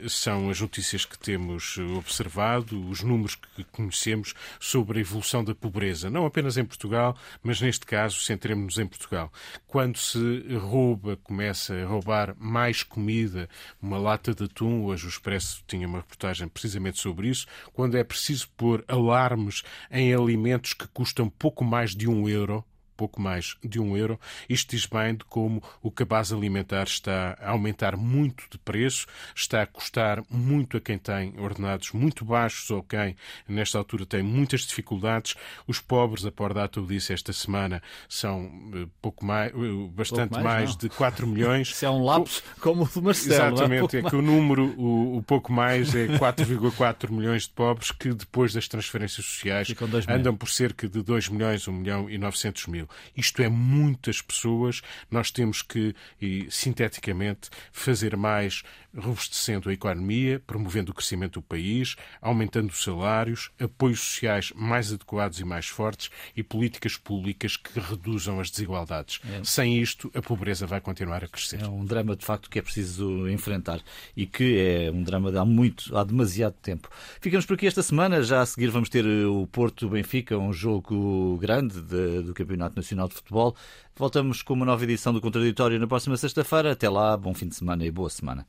são 0.09 0.51
as 0.51 0.61
notícias 0.61 1.05
que 1.05 1.19
temos 1.19 1.79
observado, 1.97 2.89
os 2.89 3.03
números 3.03 3.37
que 3.37 3.65
conhecemos 3.65 4.32
sobre 4.61 4.99
a 4.99 5.01
evolução 5.01 5.45
da 5.45 5.55
pobreza, 5.55 6.11
não 6.11 6.27
apenas 6.27 6.57
em 6.57 6.65
Portugal, 6.65 7.17
mas 7.43 7.61
neste 7.61 7.87
caso 7.87 8.21
centremos-nos 8.21 8.79
em 8.79 8.87
Portugal. 8.87 9.33
Quando 9.67 9.99
se 9.99 10.19
rouba, 10.57 11.17
começa 11.17 11.75
a 11.75 11.87
roubar 11.87 12.35
mais 12.39 12.83
comida, 12.83 13.49
uma 13.81 13.99
lata 13.99 14.35
de 14.35 14.45
atum, 14.45 14.85
hoje 14.85 15.07
o 15.07 15.09
Expresso 15.09 15.63
tinha 15.67 15.87
uma 15.87 15.99
reportagem 15.99 16.49
precisamente 16.49 17.01
sobre 17.01 17.29
isso, 17.29 17.47
quando 17.73 17.97
é 17.97 18.05
preciso 18.05 18.49
pôr 18.57 18.85
alarmes 18.89 19.63
em 19.91 20.15
alimentos 20.15 20.73
que 20.73 20.87
custam 20.89 21.29
pouco 21.29 21.65
mais 21.65 21.95
de 21.95 22.09
um 22.09 22.29
euro, 22.29 22.65
pouco 23.03 23.21
mais 23.21 23.57
de 23.65 23.81
um 23.81 23.97
euro. 23.97 24.19
Isto 24.49 24.77
diz 24.77 24.87
bem 24.87 25.17
de 25.17 25.25
como 25.25 25.61
o 25.83 25.91
cabaz 25.91 26.33
alimentar 26.33 26.85
está 26.85 27.37
a 27.41 27.51
aumentar 27.51 27.97
muito 27.97 28.45
de 28.49 28.59
preço, 28.59 29.09
está 29.35 29.61
a 29.63 29.67
custar 29.67 30.23
muito 30.31 30.77
a 30.77 30.81
quem 30.81 30.99
tem 30.99 31.35
ordenados 31.37 31.91
muito 31.91 32.25
baixos 32.25 32.71
ou 32.71 32.81
quem, 32.81 33.17
nesta 33.49 33.77
altura, 33.77 34.07
tem 34.07 34.23
muitas 34.23 34.61
dificuldades. 34.61 35.35
Os 35.67 35.81
pobres, 35.81 36.25
a 36.25 36.31
Pordata 36.31 36.81
o 36.81 36.87
disse 36.87 37.13
esta 37.13 37.33
semana, 37.33 37.83
são 38.09 38.49
eh, 38.73 38.87
pouco 39.01 39.27
mais, 39.27 39.51
eh, 39.53 39.57
bastante 39.91 40.31
pouco 40.31 40.45
mais, 40.45 40.65
mais 40.67 40.77
de 40.77 40.89
4 40.89 41.27
milhões. 41.27 41.71
Isso 41.75 41.85
é 41.85 41.91
um 41.91 42.05
lapso 42.05 42.41
como 42.61 42.85
o 42.85 42.87
do 42.87 43.03
Marcelo. 43.03 43.57
Exatamente, 43.57 43.97
é, 43.97 43.99
é 43.99 44.03
que 44.05 44.15
o 44.15 44.23
número, 44.23 44.67
o, 44.79 45.17
o 45.17 45.23
pouco 45.25 45.53
mais, 45.53 45.93
é 45.93 46.07
4,4 46.07 47.11
milhões 47.11 47.43
de 47.45 47.51
pobres 47.51 47.91
que 47.91 48.15
depois 48.15 48.53
das 48.53 48.69
transferências 48.69 49.27
sociais 49.27 49.75
andam 50.09 50.37
por 50.37 50.49
cerca 50.49 50.89
de 50.89 51.03
2 51.03 51.31
milhões, 51.31 51.67
1 51.67 51.73
milhão 51.73 52.09
e 52.09 52.17
900 52.17 52.69
mil. 52.69 52.89
Isto 53.17 53.43
é 53.43 53.49
muitas 53.49 54.21
pessoas. 54.21 54.83
Nós 55.11 55.31
temos 55.31 55.63
que, 55.63 55.95
e, 56.21 56.47
sinteticamente, 56.51 57.51
fazer 57.73 58.17
mais 58.17 58.63
robustecendo 58.97 59.71
a 59.71 59.73
economia, 59.73 60.41
promovendo 60.47 60.93
o 60.93 60.95
crescimento 60.95 61.41
do 61.41 61.43
país, 61.43 61.97
aumentando 62.21 62.71
os 62.71 62.83
salários, 62.83 63.51
apoios 63.59 64.01
sociais 64.01 64.53
mais 64.55 64.93
adequados 64.93 65.41
e 65.41 65.45
mais 65.45 65.67
fortes 65.67 66.11
e 66.37 66.43
políticas 66.43 66.97
públicas 66.97 67.57
que 67.57 67.79
reduzam 67.81 68.39
as 68.39 68.51
desigualdades. 68.51 69.21
É. 69.25 69.43
Sem 69.45 69.79
isto, 69.79 70.11
a 70.15 70.21
pobreza 70.21 70.67
vai 70.67 70.81
continuar 70.81 71.25
a 71.25 71.29
crescer. 71.29 71.63
É 71.63 71.69
um 71.69 71.85
drama, 71.85 72.15
de 72.15 72.25
facto, 72.25 72.51
que 72.51 72.59
é 72.59 72.63
preciso 72.63 73.29
enfrentar 73.29 73.81
e 74.17 74.27
que 74.27 74.59
é 74.59 74.91
um 74.91 75.03
drama 75.03 75.33
de 75.33 75.39
há 75.39 75.45
muito, 75.45 75.97
há 75.97 76.05
demasiado 76.05 76.55
tempo. 76.55 76.89
Ficamos 77.21 77.47
por 77.47 77.55
aqui 77.55 77.67
esta 77.67 77.83
semana. 77.83 78.23
Já 78.23 78.43
a 78.43 78.47
seguir 78.47 78.69
vamos 78.69 78.89
ter 78.89 79.07
o 79.07 79.47
Porto 79.47 79.89
Benfica, 79.89 80.37
um 80.37 80.53
jogo 80.53 81.39
grande 81.39 81.81
de, 81.81 82.23
do 82.23 82.35
Campeonato 82.35 82.77
Nacional 82.83 83.09
de 83.09 83.15
Futebol. 83.15 83.55
Voltamos 83.97 84.43
com 84.43 84.55
uma 84.55 84.67
nova 84.67 84.85
edição 84.85 85.13
do 85.13 85.21
Contraditório 85.21 85.79
na 85.79 85.87
próxima 85.87 86.17
sexta-feira. 86.17 86.73
Até 86.73 86.89
lá, 86.89 87.17
bom 87.17 87.33
fim 87.33 87.49
de 87.49 87.55
semana 87.55 87.85
e 87.85 87.91
boa 87.91 88.11
semana. 88.11 88.47